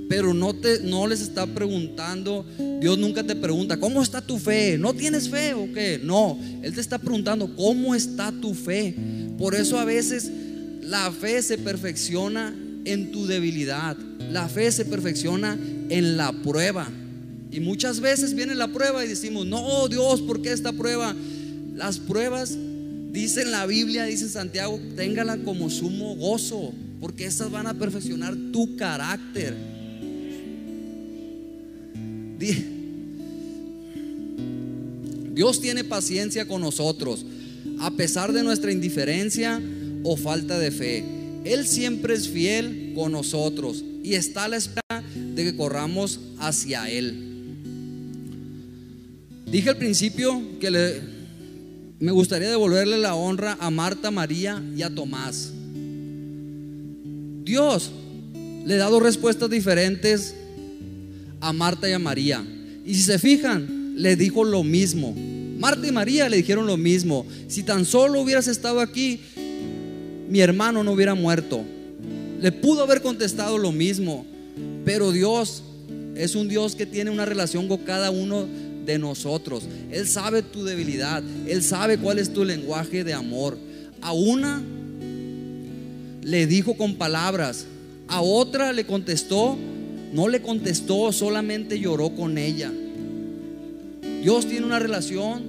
Pero 0.09 0.33
no, 0.33 0.55
te, 0.55 0.79
no 0.81 1.05
les 1.07 1.21
está 1.21 1.45
preguntando, 1.45 2.43
Dios 2.81 2.97
nunca 2.97 3.23
te 3.23 3.35
pregunta, 3.35 3.79
¿cómo 3.79 4.01
está 4.01 4.21
tu 4.21 4.39
fe? 4.39 4.75
¿No 4.79 4.95
tienes 4.95 5.29
fe 5.29 5.53
o 5.53 5.71
qué? 5.71 6.01
No, 6.03 6.37
Él 6.63 6.73
te 6.73 6.81
está 6.81 6.97
preguntando, 6.97 7.55
¿cómo 7.55 7.93
está 7.93 8.31
tu 8.31 8.55
fe? 8.55 8.95
Por 9.37 9.53
eso 9.53 9.79
a 9.79 9.85
veces 9.85 10.31
la 10.81 11.11
fe 11.11 11.43
se 11.43 11.59
perfecciona 11.59 12.55
en 12.85 13.11
tu 13.11 13.27
debilidad. 13.27 13.95
La 14.31 14.49
fe 14.49 14.71
se 14.71 14.83
perfecciona 14.83 15.57
en 15.89 16.17
la 16.17 16.33
prueba. 16.33 16.89
Y 17.51 17.59
muchas 17.59 17.99
veces 17.99 18.33
viene 18.33 18.55
la 18.55 18.67
prueba 18.67 19.05
y 19.05 19.07
decimos, 19.07 19.45
no, 19.45 19.87
Dios, 19.87 20.21
¿por 20.21 20.41
qué 20.41 20.51
esta 20.51 20.73
prueba? 20.73 21.15
Las 21.75 21.99
pruebas, 21.99 22.57
dice 23.11 23.43
en 23.43 23.51
la 23.51 23.67
Biblia, 23.67 24.05
dice 24.05 24.27
Santiago, 24.27 24.79
téngala 24.95 25.37
como 25.37 25.69
sumo 25.69 26.15
gozo, 26.15 26.73
porque 26.99 27.25
estas 27.25 27.51
van 27.51 27.67
a 27.67 27.75
perfeccionar 27.75 28.35
tu 28.51 28.75
carácter. 28.75 29.78
Dios 35.33 35.61
tiene 35.61 35.83
paciencia 35.83 36.47
con 36.47 36.61
nosotros, 36.61 37.25
a 37.79 37.91
pesar 37.91 38.33
de 38.33 38.43
nuestra 38.43 38.71
indiferencia 38.71 39.61
o 40.03 40.17
falta 40.17 40.59
de 40.59 40.71
fe. 40.71 41.03
Él 41.45 41.65
siempre 41.65 42.13
es 42.13 42.27
fiel 42.27 42.93
con 42.95 43.11
nosotros 43.11 43.83
y 44.03 44.13
está 44.15 44.45
a 44.45 44.47
la 44.49 44.57
espera 44.57 45.03
de 45.13 45.43
que 45.43 45.55
corramos 45.55 46.19
hacia 46.39 46.89
Él. 46.89 47.25
Dije 49.45 49.69
al 49.69 49.77
principio 49.77 50.41
que 50.59 50.69
le, 50.69 51.01
me 51.99 52.11
gustaría 52.11 52.49
devolverle 52.49 52.97
la 52.97 53.15
honra 53.15 53.57
a 53.59 53.69
Marta, 53.69 54.11
María 54.11 54.63
y 54.75 54.83
a 54.83 54.93
Tomás. 54.93 55.51
Dios 57.43 57.91
le 58.65 58.75
ha 58.75 58.77
dado 58.77 58.99
respuestas 58.99 59.49
diferentes 59.49 60.35
a 61.41 61.53
Marta 61.53 61.89
y 61.89 61.93
a 61.93 61.99
María. 61.99 62.43
Y 62.85 62.95
si 62.95 63.01
se 63.03 63.19
fijan, 63.19 63.93
le 63.95 64.15
dijo 64.15 64.43
lo 64.43 64.63
mismo. 64.63 65.15
Marta 65.57 65.85
y 65.85 65.91
María 65.91 66.29
le 66.29 66.37
dijeron 66.37 66.65
lo 66.65 66.77
mismo. 66.77 67.25
Si 67.47 67.63
tan 67.63 67.85
solo 67.85 68.21
hubieras 68.21 68.47
estado 68.47 68.79
aquí, 68.79 69.19
mi 70.29 70.39
hermano 70.39 70.83
no 70.83 70.93
hubiera 70.93 71.15
muerto. 71.15 71.63
Le 72.41 72.51
pudo 72.51 72.83
haber 72.83 73.01
contestado 73.01 73.57
lo 73.57 73.71
mismo. 73.71 74.25
Pero 74.85 75.11
Dios 75.11 75.63
es 76.15 76.35
un 76.35 76.47
Dios 76.47 76.75
que 76.75 76.85
tiene 76.85 77.11
una 77.11 77.25
relación 77.25 77.67
con 77.67 77.79
cada 77.79 78.11
uno 78.11 78.47
de 78.85 78.97
nosotros. 78.97 79.63
Él 79.91 80.07
sabe 80.07 80.41
tu 80.41 80.63
debilidad. 80.63 81.21
Él 81.47 81.61
sabe 81.61 81.97
cuál 81.97 82.19
es 82.19 82.33
tu 82.33 82.45
lenguaje 82.45 83.03
de 83.03 83.13
amor. 83.13 83.57
A 84.01 84.13
una 84.13 84.63
le 86.23 86.47
dijo 86.47 86.77
con 86.77 86.95
palabras. 86.95 87.65
A 88.07 88.21
otra 88.21 88.71
le 88.71 88.85
contestó. 88.85 89.57
No 90.13 90.27
le 90.27 90.41
contestó, 90.41 91.11
solamente 91.11 91.79
lloró 91.79 92.09
con 92.09 92.37
ella. 92.37 92.71
Dios 94.21 94.47
tiene 94.47 94.65
una 94.65 94.79
relación 94.79 95.43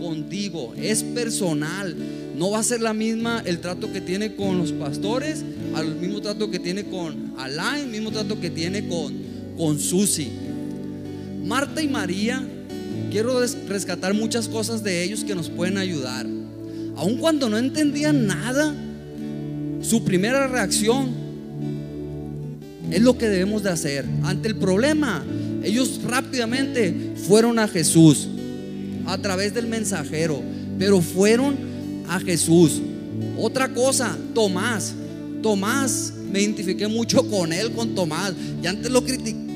contigo. 0.00 0.74
Es 0.76 1.02
personal. 1.02 1.96
No 2.36 2.50
va 2.50 2.58
a 2.58 2.62
ser 2.62 2.80
la 2.80 2.92
misma 2.92 3.42
el 3.44 3.60
trato 3.60 3.92
que 3.92 4.00
tiene 4.00 4.34
con 4.34 4.58
los 4.58 4.72
pastores, 4.72 5.44
al 5.74 5.94
mismo 5.96 6.20
trato 6.20 6.50
que 6.50 6.58
tiene 6.58 6.84
con 6.84 7.34
Alain, 7.38 7.90
mismo 7.90 8.10
trato 8.10 8.40
que 8.40 8.50
tiene 8.50 8.88
con, 8.88 9.14
con 9.56 9.78
Susi. 9.78 10.28
Marta 11.44 11.82
y 11.82 11.88
María, 11.88 12.42
quiero 13.10 13.40
rescatar 13.68 14.14
muchas 14.14 14.48
cosas 14.48 14.82
de 14.82 15.04
ellos 15.04 15.24
que 15.24 15.34
nos 15.34 15.50
pueden 15.50 15.78
ayudar. 15.78 16.26
Aun 16.96 17.16
cuando 17.18 17.48
no 17.48 17.58
entendían 17.58 18.26
nada, 18.26 18.74
su 19.82 20.04
primera 20.04 20.46
reacción 20.46 21.29
es 22.90 23.00
lo 23.00 23.16
que 23.16 23.28
debemos 23.28 23.62
de 23.62 23.70
hacer. 23.70 24.04
Ante 24.22 24.48
el 24.48 24.56
problema, 24.56 25.24
ellos 25.62 26.00
rápidamente 26.04 27.14
fueron 27.28 27.58
a 27.58 27.68
Jesús 27.68 28.28
a 29.06 29.18
través 29.18 29.54
del 29.54 29.66
mensajero, 29.66 30.42
pero 30.78 31.00
fueron 31.00 31.56
a 32.08 32.20
Jesús. 32.20 32.80
Otra 33.38 33.72
cosa, 33.72 34.16
Tomás. 34.34 34.94
Tomás, 35.42 36.12
me 36.30 36.40
identifiqué 36.40 36.86
mucho 36.86 37.26
con 37.28 37.52
él, 37.52 37.72
con 37.72 37.94
Tomás. 37.94 38.34
Y 38.62 38.66
antes 38.66 38.90
lo 38.90 39.02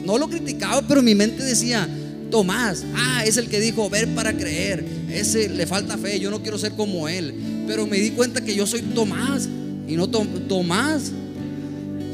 no 0.05 0.19
lo 0.19 0.29
criticaba, 0.29 0.83
pero 0.87 1.03
mi 1.03 1.15
mente 1.15 1.43
decía, 1.43 1.89
Tomás, 2.31 2.85
ah, 2.95 3.25
es 3.25 3.37
el 3.37 3.49
que 3.49 3.61
dijo, 3.61 3.89
ver 3.91 4.09
para 4.15 4.33
creer. 4.37 4.85
Ese 5.13 5.49
le 5.49 5.67
falta 5.67 5.97
fe, 5.97 6.19
yo 6.19 6.31
no 6.31 6.43
quiero 6.43 6.59
ser 6.59 6.73
como 6.73 7.09
él. 7.09 7.35
Pero 7.67 7.87
me 7.87 7.99
di 7.99 8.11
cuenta 8.11 8.43
que 8.43 8.55
yo 8.55 8.67
soy 8.67 8.83
Tomás 8.83 9.49
y 9.87 9.97
no 9.97 10.09
Tomás. 10.09 11.13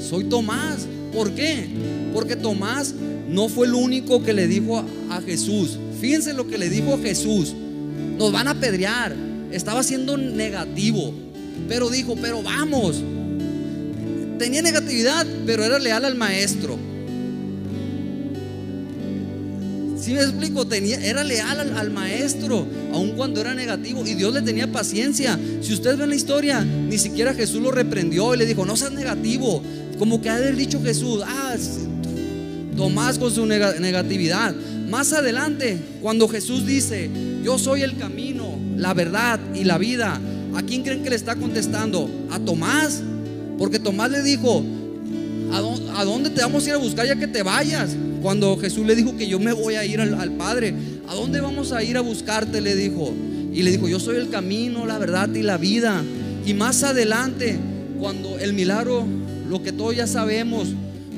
Soy 0.09 0.25
Tomás. 0.25 0.87
¿Por 1.13 1.33
qué? 1.33 1.67
Porque 2.15 2.37
Tomás 2.37 2.95
no 3.29 3.49
fue 3.49 3.67
el 3.67 3.75
único 3.75 4.23
que 4.23 4.33
le 4.33 4.47
dijo 4.47 4.85
a 5.11 5.21
Jesús. 5.21 5.79
Fíjense 6.01 6.33
lo 6.33 6.47
que 6.47 6.59
le 6.59 6.69
dijo 6.69 6.99
Jesús. 7.03 7.55
Nos 8.19 8.33
van 8.33 8.49
a 8.49 8.55
pedrear. 8.55 9.15
Estaba 9.53 9.83
siendo 9.83 10.17
negativo. 10.17 11.13
Pero 11.69 11.91
dijo, 11.91 12.17
pero 12.21 12.43
vamos. 12.43 13.03
Tenía 14.39 14.63
negatividad, 14.63 15.27
pero 15.47 15.65
era 15.65 15.79
leal 15.79 16.05
al 16.05 16.15
maestro. 16.15 16.79
Si 20.01 20.15
me 20.15 20.23
explico, 20.23 20.67
tenía, 20.67 20.97
era 21.05 21.23
leal 21.23 21.77
al, 21.77 21.91
maestro, 21.91 22.67
aun 22.95 23.11
cuando 23.11 23.43
era 23.43 23.55
negativo, 23.55 24.03
y 24.07 24.15
Dios 24.15 24.33
le 24.33 24.41
tenía 24.41 24.73
paciencia. 24.73 25.39
Si 25.61 25.75
ustedes 25.75 25.99
ven 25.99 26.09
la 26.09 26.17
historia, 26.17 26.65
ni 26.65 26.97
siquiera 26.97 27.35
Jesús 27.35 27.61
lo 27.61 27.71
reprendió 27.71 28.35
y 28.35 28.39
le 28.39 28.47
dijo, 28.47 28.65
no 28.65 28.77
seas 28.77 28.93
negativo. 28.93 29.63
Como 30.01 30.23
que 30.23 30.31
ha 30.31 30.37
haber 30.37 30.57
dicho 30.57 30.83
Jesús, 30.83 31.23
ah, 31.27 31.55
Tomás 32.75 33.19
con 33.19 33.31
su 33.31 33.45
negatividad. 33.45 34.55
Más 34.89 35.13
adelante, 35.13 35.79
cuando 36.01 36.27
Jesús 36.27 36.65
dice, 36.65 37.11
yo 37.45 37.59
soy 37.59 37.83
el 37.83 37.99
camino, 37.99 38.59
la 38.79 38.95
verdad 38.95 39.39
y 39.55 39.65
la 39.65 39.77
vida, 39.77 40.19
¿a 40.57 40.63
quién 40.63 40.85
creen 40.85 41.03
que 41.03 41.11
le 41.11 41.17
está 41.17 41.37
contestando? 41.37 42.09
A 42.31 42.39
Tomás. 42.39 43.03
Porque 43.59 43.79
Tomás 43.79 44.11
le 44.11 44.23
dijo, 44.23 44.65
¿a 45.53 46.05
dónde 46.07 46.31
te 46.31 46.41
vamos 46.41 46.65
a 46.65 46.69
ir 46.71 46.75
a 46.77 46.79
buscar 46.79 47.07
ya 47.07 47.17
que 47.17 47.27
te 47.27 47.43
vayas? 47.43 47.91
Cuando 48.23 48.57
Jesús 48.57 48.87
le 48.87 48.97
dijo 48.97 49.19
que 49.19 49.29
yo 49.29 49.39
me 49.39 49.53
voy 49.53 49.75
a 49.75 49.85
ir 49.85 50.01
al, 50.01 50.33
Padre, 50.33 50.73
¿a 51.09 51.15
dónde 51.15 51.43
vamos 51.43 51.73
a 51.73 51.83
ir 51.83 51.99
a 51.99 52.01
buscarte? 52.01 52.63
Le 52.63 52.75
dijo. 52.75 53.13
Y 53.53 53.63
le 53.65 53.71
dijo, 53.71 53.87
yo 53.87 54.01
soy 54.01 54.17
el 54.17 54.31
camino, 54.31 54.87
la 54.87 54.97
verdad 54.97 55.29
y 55.35 55.43
la 55.43 55.59
vida. 55.59 56.03
Y 56.47 56.55
más 56.55 56.85
adelante, 56.85 57.59
cuando 57.99 58.39
el 58.39 58.55
milagro, 58.55 59.05
lo 59.51 59.61
que 59.63 59.73
todos 59.73 59.97
ya 59.97 60.07
sabemos, 60.07 60.69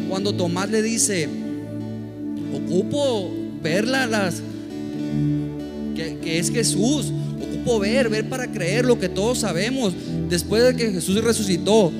cuando 0.08 0.32
Tomás 0.32 0.70
le 0.70 0.80
dice, 0.80 1.28
ocupo 2.54 3.30
verla 3.62 4.06
las 4.06 4.42
que, 5.94 6.16
que, 6.16 6.38
es 6.38 6.50
Jesús. 6.50 7.12
Ocupo 7.42 7.78
ver, 7.78 8.08
ver 8.08 8.30
para 8.30 8.50
creer 8.50 8.86
lo 8.86 8.98
que 8.98 9.10
todos 9.10 9.40
sabemos. 9.40 9.92
Después 10.30 10.64
de 10.64 10.74
que 10.74 10.92
Jesús 10.92 11.22
resucitó, 11.22 11.92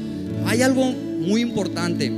hay 0.47 0.63
algo 0.63 0.91
muy 0.93 1.43
importante. 1.43 2.11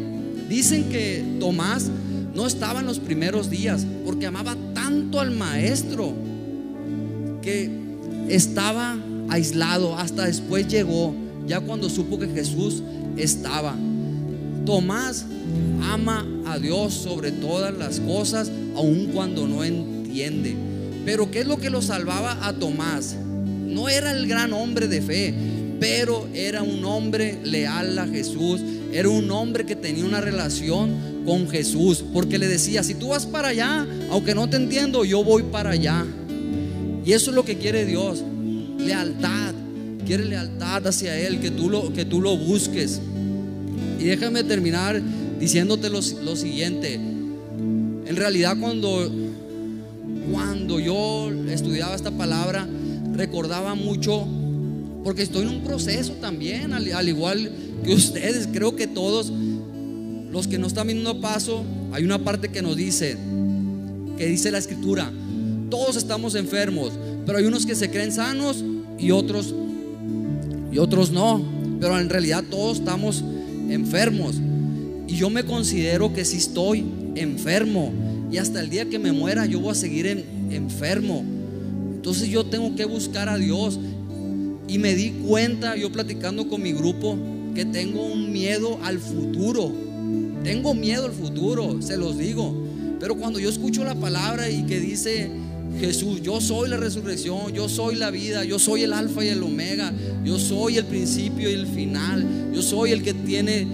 Dicen 0.48 0.84
que 0.90 1.24
Tomás 1.40 1.90
no 2.36 2.46
estaba 2.46 2.78
en 2.78 2.86
los 2.86 3.00
primeros 3.00 3.50
días 3.50 3.84
porque 4.04 4.26
amaba 4.26 4.56
tanto 4.74 5.18
al 5.18 5.32
maestro 5.32 6.12
que 7.42 7.68
estaba 8.28 8.96
aislado, 9.28 9.96
hasta 9.98 10.26
después 10.26 10.68
llegó, 10.68 11.16
ya 11.48 11.60
cuando 11.60 11.90
supo 11.90 12.16
que 12.16 12.28
Jesús 12.28 12.80
estaba. 13.16 13.74
Tomás 14.64 15.26
ama 15.82 16.26
a 16.46 16.58
Dios 16.58 16.94
sobre 16.94 17.30
todas 17.32 17.76
las 17.76 18.00
cosas, 18.00 18.50
aun 18.74 19.10
cuando 19.12 19.46
no 19.46 19.64
entiende. 19.64 20.56
Pero 21.04 21.30
¿qué 21.30 21.40
es 21.40 21.46
lo 21.46 21.58
que 21.58 21.70
lo 21.70 21.82
salvaba 21.82 22.46
a 22.46 22.52
Tomás? 22.54 23.16
No 23.66 23.88
era 23.88 24.12
el 24.12 24.26
gran 24.26 24.52
hombre 24.52 24.88
de 24.88 25.02
fe, 25.02 25.34
pero 25.80 26.28
era 26.32 26.62
un 26.62 26.84
hombre 26.84 27.38
leal 27.42 27.98
a 27.98 28.06
Jesús, 28.06 28.60
era 28.92 29.08
un 29.08 29.30
hombre 29.30 29.66
que 29.66 29.76
tenía 29.76 30.04
una 30.04 30.20
relación 30.20 31.14
con 31.26 31.48
Jesús, 31.48 32.04
porque 32.12 32.38
le 32.38 32.48
decía, 32.48 32.82
si 32.82 32.94
tú 32.94 33.08
vas 33.08 33.26
para 33.26 33.48
allá, 33.48 33.86
aunque 34.10 34.34
no 34.34 34.48
te 34.48 34.56
entiendo, 34.56 35.04
yo 35.04 35.24
voy 35.24 35.42
para 35.42 35.70
allá. 35.70 36.06
Y 37.04 37.12
eso 37.12 37.30
es 37.30 37.36
lo 37.36 37.44
que 37.44 37.58
quiere 37.58 37.84
Dios, 37.84 38.22
lealtad, 38.78 39.54
quiere 40.06 40.24
lealtad 40.24 40.86
hacia 40.86 41.18
Él, 41.18 41.40
que 41.40 41.50
tú 41.50 41.68
lo, 41.68 41.92
que 41.92 42.04
tú 42.04 42.20
lo 42.20 42.36
busques. 42.36 43.00
Y 44.04 44.08
déjame 44.08 44.44
terminar 44.44 45.00
diciéndote 45.40 45.88
lo, 45.88 46.00
lo 46.22 46.36
siguiente. 46.36 46.92
En 46.92 48.16
realidad 48.16 48.54
cuando, 48.60 49.10
cuando 50.30 50.78
yo 50.78 51.30
estudiaba 51.48 51.94
esta 51.94 52.10
palabra, 52.10 52.68
recordaba 53.14 53.74
mucho, 53.74 54.28
porque 55.02 55.22
estoy 55.22 55.44
en 55.44 55.48
un 55.48 55.64
proceso 55.64 56.12
también, 56.20 56.74
al, 56.74 57.08
igual 57.08 57.50
que 57.82 57.94
ustedes, 57.94 58.46
creo 58.52 58.76
que 58.76 58.86
todos 58.86 59.32
los 60.30 60.48
que 60.48 60.58
no 60.58 60.66
están 60.66 60.88
viendo 60.88 61.08
a 61.08 61.20
paso, 61.22 61.64
hay 61.90 62.04
una 62.04 62.22
parte 62.22 62.50
que 62.50 62.60
nos 62.60 62.76
dice, 62.76 63.16
que 64.18 64.26
dice 64.26 64.50
la 64.50 64.58
escritura, 64.58 65.10
todos 65.70 65.96
estamos 65.96 66.34
enfermos, 66.34 66.92
pero 67.24 67.38
hay 67.38 67.46
unos 67.46 67.64
que 67.64 67.74
se 67.74 67.88
creen 67.88 68.12
sanos 68.12 68.62
y 68.98 69.12
otros 69.12 69.54
y 70.70 70.76
otros 70.76 71.10
no, 71.10 71.42
pero 71.80 71.98
en 71.98 72.10
realidad 72.10 72.44
todos 72.50 72.80
estamos 72.80 73.24
enfermos. 73.70 74.36
Y 75.06 75.16
yo 75.16 75.30
me 75.30 75.44
considero 75.44 76.12
que 76.12 76.24
si 76.24 76.38
estoy 76.38 76.84
enfermo 77.14 77.92
y 78.30 78.38
hasta 78.38 78.60
el 78.60 78.70
día 78.70 78.88
que 78.88 78.98
me 78.98 79.12
muera 79.12 79.46
yo 79.46 79.60
voy 79.60 79.72
a 79.72 79.74
seguir 79.74 80.24
enfermo. 80.50 81.24
Entonces 81.94 82.28
yo 82.28 82.44
tengo 82.44 82.74
que 82.74 82.84
buscar 82.84 83.28
a 83.28 83.36
Dios. 83.36 83.78
Y 84.66 84.78
me 84.78 84.94
di 84.94 85.10
cuenta, 85.26 85.76
yo 85.76 85.92
platicando 85.92 86.48
con 86.48 86.62
mi 86.62 86.72
grupo, 86.72 87.16
que 87.54 87.64
tengo 87.64 88.04
un 88.04 88.32
miedo 88.32 88.78
al 88.82 88.98
futuro. 88.98 89.70
Tengo 90.42 90.74
miedo 90.74 91.06
al 91.06 91.12
futuro, 91.12 91.80
se 91.80 91.96
los 91.96 92.18
digo. 92.18 92.54
Pero 92.98 93.16
cuando 93.16 93.38
yo 93.38 93.48
escucho 93.48 93.84
la 93.84 93.94
palabra 93.94 94.50
y 94.50 94.64
que 94.64 94.80
dice 94.80 95.30
Jesús, 95.80 96.22
yo 96.22 96.40
soy 96.40 96.68
la 96.68 96.76
resurrección, 96.76 97.52
yo 97.52 97.68
soy 97.68 97.96
la 97.96 98.10
vida, 98.10 98.44
yo 98.44 98.58
soy 98.58 98.82
el 98.82 98.92
alfa 98.92 99.24
y 99.24 99.28
el 99.28 99.42
omega, 99.42 99.92
yo 100.24 100.38
soy 100.38 100.78
el 100.78 100.84
principio 100.84 101.50
y 101.50 101.54
el 101.54 101.66
final, 101.66 102.50
yo 102.52 102.62
soy 102.62 102.92
el 102.92 103.02
que 103.02 103.14
tiene 103.14 103.66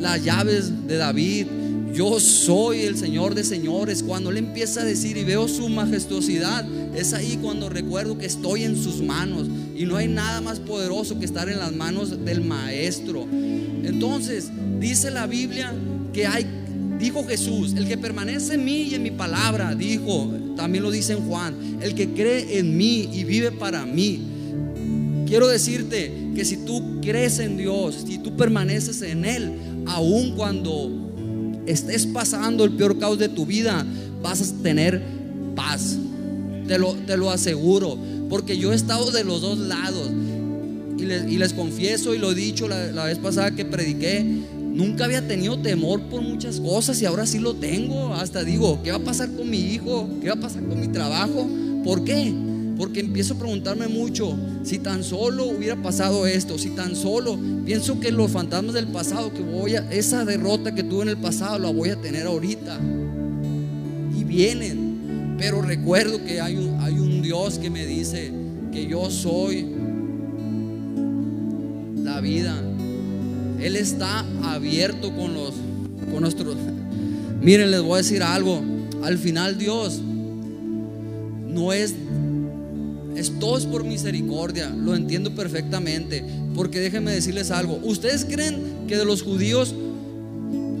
las 0.00 0.24
llaves 0.24 0.86
de 0.86 0.96
David, 0.96 1.46
yo 1.92 2.20
soy 2.20 2.82
el 2.82 2.96
Señor 2.96 3.34
de 3.34 3.44
señores. 3.44 4.02
Cuando 4.02 4.30
Él 4.30 4.36
empieza 4.36 4.82
a 4.82 4.84
decir 4.84 5.16
y 5.16 5.24
veo 5.24 5.48
su 5.48 5.68
majestuosidad, 5.68 6.66
es 6.94 7.12
ahí 7.14 7.38
cuando 7.40 7.68
recuerdo 7.68 8.18
que 8.18 8.26
estoy 8.26 8.64
en 8.64 8.80
sus 8.80 9.02
manos 9.02 9.48
y 9.74 9.84
no 9.84 9.96
hay 9.96 10.08
nada 10.08 10.40
más 10.40 10.60
poderoso 10.60 11.18
que 11.18 11.24
estar 11.24 11.48
en 11.48 11.58
las 11.58 11.72
manos 11.72 12.24
del 12.24 12.42
Maestro. 12.42 13.26
Entonces, 13.30 14.50
dice 14.78 15.10
la 15.10 15.26
Biblia 15.26 15.72
que 16.12 16.26
hay 16.26 16.46
Dijo 16.98 17.24
Jesús, 17.24 17.74
el 17.74 17.86
que 17.86 17.96
permanece 17.96 18.54
en 18.54 18.64
mí 18.64 18.82
y 18.82 18.94
en 18.96 19.04
mi 19.04 19.12
palabra, 19.12 19.74
dijo, 19.76 20.32
también 20.58 20.82
lo 20.82 20.90
dice 20.90 21.12
en 21.12 21.20
Juan, 21.20 21.78
el 21.80 21.94
que 21.94 22.08
cree 22.08 22.58
en 22.58 22.76
mí 22.76 23.08
y 23.12 23.22
vive 23.22 23.52
para 23.52 23.86
mí. 23.86 24.20
Quiero 25.24 25.46
decirte 25.46 26.12
que 26.34 26.44
si 26.44 26.56
tú 26.56 27.00
crees 27.00 27.38
en 27.38 27.56
Dios, 27.56 28.04
si 28.04 28.18
tú 28.18 28.36
permaneces 28.36 29.02
en 29.02 29.24
Él, 29.24 29.52
aun 29.86 30.32
cuando 30.32 30.90
estés 31.66 32.06
pasando 32.06 32.64
el 32.64 32.72
peor 32.72 32.98
caos 32.98 33.20
de 33.20 33.28
tu 33.28 33.46
vida, 33.46 33.86
vas 34.20 34.42
a 34.42 34.62
tener 34.62 35.00
paz. 35.54 35.96
Te 36.66 36.76
lo, 36.76 36.94
te 36.94 37.16
lo 37.16 37.30
aseguro, 37.30 37.96
porque 38.28 38.58
yo 38.58 38.72
he 38.72 38.76
estado 38.76 39.12
de 39.12 39.22
los 39.22 39.40
dos 39.40 39.58
lados. 39.58 40.10
Y 40.98 41.36
les, 41.38 41.52
confieso 41.52 42.16
y 42.16 42.18
lo 42.18 42.32
he 42.32 42.34
dicho 42.34 42.66
la 42.66 43.04
vez 43.04 43.18
pasada 43.18 43.52
que 43.52 43.64
prediqué, 43.64 44.26
Nunca 44.78 45.06
había 45.06 45.26
tenido 45.26 45.58
temor 45.58 46.02
por 46.02 46.22
muchas 46.22 46.60
cosas 46.60 47.02
y 47.02 47.04
ahora 47.04 47.26
sí 47.26 47.40
lo 47.40 47.52
tengo. 47.54 48.14
Hasta 48.14 48.44
digo, 48.44 48.80
¿qué 48.84 48.92
va 48.92 48.98
a 48.98 49.02
pasar 49.02 49.28
con 49.32 49.50
mi 49.50 49.58
hijo? 49.58 50.08
¿Qué 50.20 50.28
va 50.28 50.34
a 50.34 50.40
pasar 50.40 50.62
con 50.62 50.78
mi 50.78 50.86
trabajo? 50.86 51.48
¿Por 51.82 52.04
qué? 52.04 52.32
Porque 52.76 53.00
empiezo 53.00 53.34
a 53.34 53.38
preguntarme 53.38 53.88
mucho, 53.88 54.38
si 54.62 54.78
tan 54.78 55.02
solo 55.02 55.46
hubiera 55.46 55.74
pasado 55.82 56.28
esto, 56.28 56.58
si 56.58 56.70
tan 56.70 56.94
solo 56.94 57.36
pienso 57.66 57.98
que 57.98 58.12
los 58.12 58.30
fantasmas 58.30 58.72
del 58.72 58.86
pasado 58.86 59.32
que 59.32 59.42
voy 59.42 59.74
a, 59.74 59.80
esa 59.90 60.24
derrota 60.24 60.72
que 60.72 60.84
tuve 60.84 61.02
en 61.02 61.08
el 61.08 61.16
pasado 61.16 61.58
la 61.58 61.72
voy 61.72 61.88
a 61.88 62.00
tener 62.00 62.28
ahorita. 62.28 62.78
Y 64.16 64.22
vienen, 64.22 65.34
pero 65.38 65.60
recuerdo 65.60 66.24
que 66.24 66.40
hay 66.40 66.54
un, 66.54 66.80
hay 66.80 66.94
un 67.00 67.20
Dios 67.20 67.58
que 67.58 67.68
me 67.68 67.84
dice 67.84 68.30
que 68.70 68.86
yo 68.86 69.10
soy 69.10 69.74
la 71.96 72.20
vida 72.20 72.62
él 73.60 73.76
está 73.76 74.24
abierto 74.42 75.14
con 75.14 75.34
los 75.34 75.54
con 76.10 76.22
nuestros. 76.22 76.56
Miren, 77.40 77.70
les 77.70 77.82
voy 77.82 77.94
a 77.94 77.96
decir 77.98 78.22
algo. 78.22 78.62
Al 79.02 79.18
final 79.18 79.58
Dios 79.58 80.00
no 81.48 81.72
es 81.72 81.94
es 83.16 83.36
todo 83.40 83.58
es 83.58 83.66
por 83.66 83.84
misericordia, 83.84 84.70
lo 84.70 84.94
entiendo 84.94 85.34
perfectamente, 85.34 86.24
porque 86.54 86.78
déjenme 86.78 87.10
decirles 87.10 87.50
algo. 87.50 87.80
¿Ustedes 87.82 88.24
creen 88.24 88.86
que 88.86 88.96
de 88.96 89.04
los 89.04 89.22
judíos 89.22 89.74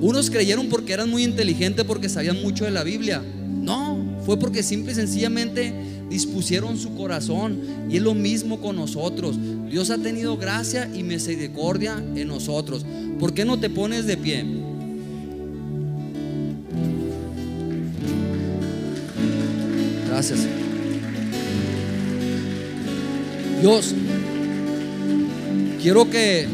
unos 0.00 0.30
creyeron 0.30 0.68
porque 0.68 0.92
eran 0.92 1.10
muy 1.10 1.24
inteligentes 1.24 1.84
porque 1.84 2.08
sabían 2.08 2.40
mucho 2.40 2.64
de 2.64 2.70
la 2.70 2.84
Biblia? 2.84 3.22
No, 3.60 4.20
fue 4.24 4.38
porque 4.38 4.62
simple 4.62 4.92
y 4.92 4.94
sencillamente 4.94 5.72
dispusieron 6.08 6.78
su 6.78 6.94
corazón 6.94 7.60
y 7.90 7.96
es 7.96 8.02
lo 8.02 8.14
mismo 8.14 8.60
con 8.60 8.76
nosotros. 8.76 9.36
Dios 9.68 9.90
ha 9.90 9.98
tenido 9.98 10.36
gracia 10.36 10.88
y 10.94 11.02
misericordia 11.02 12.02
en 12.14 12.28
nosotros. 12.28 12.86
¿Por 13.18 13.34
qué 13.34 13.44
no 13.44 13.58
te 13.58 13.68
pones 13.68 14.06
de 14.06 14.16
pie? 14.16 14.44
Gracias. 20.08 20.40
Dios, 23.60 23.94
quiero 25.82 26.08
que, 26.08 26.46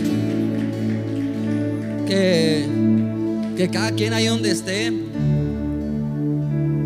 que, 2.06 3.68
cada 3.70 3.92
quien 3.92 4.12
ahí 4.12 4.26
donde 4.26 4.50
esté, 4.50 4.92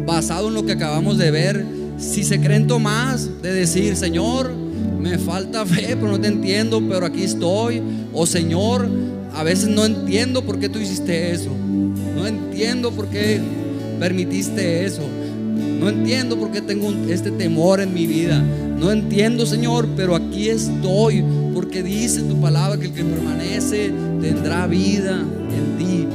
basado 0.06 0.48
en 0.48 0.54
lo 0.54 0.66
que 0.66 0.72
acabamos 0.72 1.18
de 1.18 1.30
ver, 1.30 1.64
si 1.98 2.24
se 2.24 2.40
creen 2.40 2.66
Tomás 2.66 3.42
de 3.42 3.52
decir, 3.52 3.96
Señor, 3.96 4.67
me 5.08 5.18
falta 5.18 5.64
fe, 5.64 5.96
pero 5.96 6.08
no 6.08 6.20
te 6.20 6.28
entiendo, 6.28 6.82
pero 6.88 7.06
aquí 7.06 7.22
estoy. 7.22 7.82
O 8.12 8.26
Señor, 8.26 8.88
a 9.34 9.42
veces 9.42 9.68
no 9.68 9.84
entiendo 9.84 10.42
por 10.42 10.58
qué 10.58 10.68
tú 10.68 10.78
hiciste 10.78 11.32
eso. 11.32 11.50
No 12.14 12.26
entiendo 12.26 12.90
por 12.90 13.08
qué 13.08 13.40
permitiste 13.98 14.84
eso. 14.84 15.02
No 15.80 15.88
entiendo 15.88 16.36
por 16.36 16.50
qué 16.50 16.60
tengo 16.60 16.92
este 17.08 17.30
temor 17.30 17.80
en 17.80 17.94
mi 17.94 18.06
vida. 18.06 18.42
No 18.78 18.90
entiendo, 18.92 19.46
Señor, 19.46 19.88
pero 19.96 20.14
aquí 20.14 20.48
estoy. 20.48 21.24
Porque 21.54 21.82
dice 21.82 22.22
tu 22.22 22.40
palabra 22.40 22.78
que 22.78 22.86
el 22.86 22.92
que 22.92 23.04
permanece 23.04 23.92
tendrá 24.20 24.66
vida 24.66 25.20
en 25.20 25.78
ti. 25.78 26.06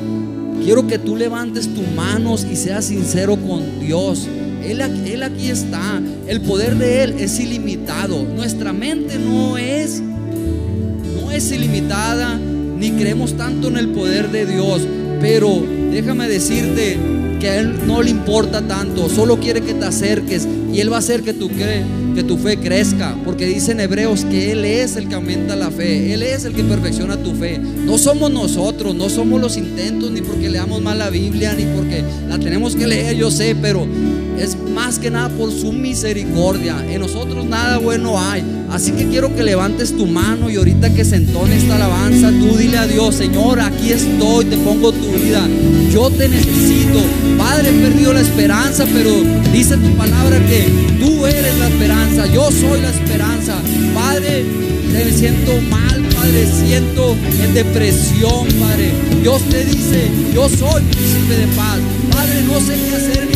Quiero 0.64 0.88
que 0.88 0.98
tú 0.98 1.16
levantes 1.16 1.74
tus 1.74 1.90
manos 1.96 2.46
y 2.50 2.56
seas 2.56 2.86
sincero 2.86 3.38
con 3.38 3.80
Dios. 3.80 4.28
Él, 4.66 5.24
aquí 5.24 5.50
está. 5.50 6.02
El 6.28 6.42
poder 6.42 6.76
de 6.76 7.04
Él 7.04 7.16
es 7.20 7.40
ilimitado. 7.40 8.24
Nuestra 8.24 8.74
mente 8.74 9.18
no 9.20 9.58
es, 9.58 10.02
no 10.02 11.32
es 11.32 11.52
ilimitada, 11.52 12.38
ni 12.38 12.92
creemos 12.92 13.36
tanto 13.38 13.68
en 13.68 13.78
el 13.78 13.90
poder 13.90 14.32
de 14.32 14.46
Dios. 14.46 14.82
Pero 15.20 15.64
déjame 15.92 16.28
decirte 16.28 16.98
que 17.44 17.50
a 17.50 17.60
Él 17.60 17.86
no 17.86 18.02
le 18.02 18.10
importa 18.10 18.62
tanto. 18.62 19.10
Solo 19.10 19.38
quiere 19.38 19.60
que 19.60 19.74
te 19.74 19.84
acerques, 19.84 20.48
Y 20.72 20.80
Él 20.80 20.90
va 20.90 20.96
a 20.96 21.00
hacer 21.00 21.24
que 21.24 21.34
tu, 21.34 21.50
que 21.50 22.24
tu 22.24 22.38
fe 22.38 22.58
crezca. 22.58 23.18
Porque 23.26 23.46
dice 23.46 23.74
en 23.74 23.82
Hebreos 23.82 24.24
que 24.24 24.54
Él 24.54 24.64
es 24.64 24.96
el 24.96 25.10
que 25.10 25.16
aumenta 25.16 25.54
la 25.58 25.70
fe. 25.70 26.14
Él 26.14 26.24
es 26.24 26.46
el 26.46 26.54
que 26.54 26.64
perfecciona 26.64 27.18
tu 27.18 27.36
fe. 27.36 27.60
No 27.60 27.98
somos 27.98 28.32
nosotros, 28.32 28.96
no 28.96 29.10
somos 29.10 29.42
los 29.42 29.58
intentos, 29.58 30.10
ni 30.10 30.22
porque 30.22 30.50
leamos 30.50 30.82
mal 30.82 30.98
la 31.00 31.10
Biblia, 31.10 31.54
ni 31.54 31.66
porque 31.66 32.02
la 32.30 32.40
tenemos 32.40 32.78
que 32.78 32.88
leer, 32.88 33.18
yo 33.18 33.30
sé, 33.30 33.58
pero 33.62 33.86
es 34.40 34.58
más 34.74 34.98
que 34.98 35.12
nada 35.12 35.28
por 35.28 35.52
su 35.52 35.74
misericordia. 35.74 36.78
En 36.90 37.02
nosotros 37.02 37.46
nada 37.46 37.78
bueno 37.78 38.18
hay. 38.18 38.42
Así 38.74 38.92
que 38.92 39.08
quiero 39.08 39.36
que 39.36 39.44
levantes 39.44 39.96
tu 39.96 40.08
mano 40.08 40.50
y 40.50 40.56
ahorita 40.56 40.92
que 40.96 41.06
se 41.06 41.18
entone 41.18 41.58
esta 41.58 41.76
alabanza, 41.76 42.32
tú 42.32 42.58
dile 42.58 42.80
a 42.80 42.88
Dios, 42.88 43.14
Señor, 43.14 43.60
aquí 43.60 43.92
estoy, 43.92 44.46
te 44.46 44.58
pongo 44.58 44.92
tu 44.92 45.12
vida. 45.12 45.48
Yo 45.92 46.10
te 46.10 46.28
necesito. 46.28 47.00
Padre, 47.38 47.70
he 47.70 47.74
perdido 47.74 48.14
la 48.14 48.22
esperanza, 48.22 48.86
pero 48.92 49.12
dice 49.52 49.78
tu 49.78 49.96
palabra 49.96 50.40
que 50.48 50.66
tú 51.00 51.24
eres 51.28 51.56
la 51.60 51.68
esperanza. 51.68 52.26
Yo 52.34 52.50
soy 52.50 52.82
la 52.82 52.90
esperanza. 52.90 53.58
Padre, 53.94 54.44
me 54.92 55.12
siento 55.12 55.52
mal, 55.70 56.02
Padre, 56.16 56.48
siento 56.66 57.16
en 57.44 57.54
depresión, 57.54 58.48
Padre. 58.60 58.92
Dios 59.22 59.40
te 59.52 59.66
dice, 59.66 60.10
yo 60.34 60.50
soy 60.50 60.82
príncipe 60.82 61.38
de 61.38 61.48
paz. 61.56 61.78
Padre, 62.12 62.42
no 62.48 62.60
sé 62.60 62.74
qué 62.90 62.96
hacer 62.96 63.33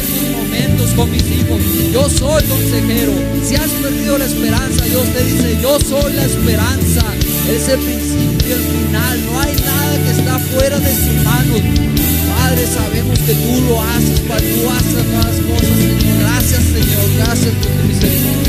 con 0.95 1.11
mis 1.11 1.23
hijos. 1.23 1.61
Yo 1.91 2.09
soy 2.09 2.43
consejero. 2.43 3.13
Si 3.43 3.55
has 3.55 3.69
perdido 3.69 4.17
la 4.17 4.25
esperanza, 4.25 4.83
Dios 4.85 5.07
te 5.13 5.23
dice, 5.23 5.57
yo 5.61 5.79
soy 5.79 6.13
la 6.13 6.25
esperanza. 6.25 7.03
Es 7.49 7.69
el 7.69 7.79
principio 7.79 8.55
el 8.55 8.61
final. 8.61 9.25
No 9.25 9.39
hay 9.39 9.55
nada 9.55 9.97
que 10.03 10.11
está 10.11 10.39
fuera 10.39 10.79
de 10.79 10.95
sus 10.95 11.23
manos. 11.23 11.61
Padre, 12.35 12.67
sabemos 12.67 13.19
que 13.19 13.33
tú 13.33 13.61
lo 13.69 13.81
haces, 13.81 14.19
Padre, 14.21 14.53
tú 14.53 14.69
haces 14.69 15.05
las 15.13 15.35
cosas. 15.45 15.77
Gracias, 16.19 16.63
Señor. 16.63 17.05
Gracias 17.17 17.53
por 17.55 17.71
tu 17.71 17.87
misericordia. 17.87 18.46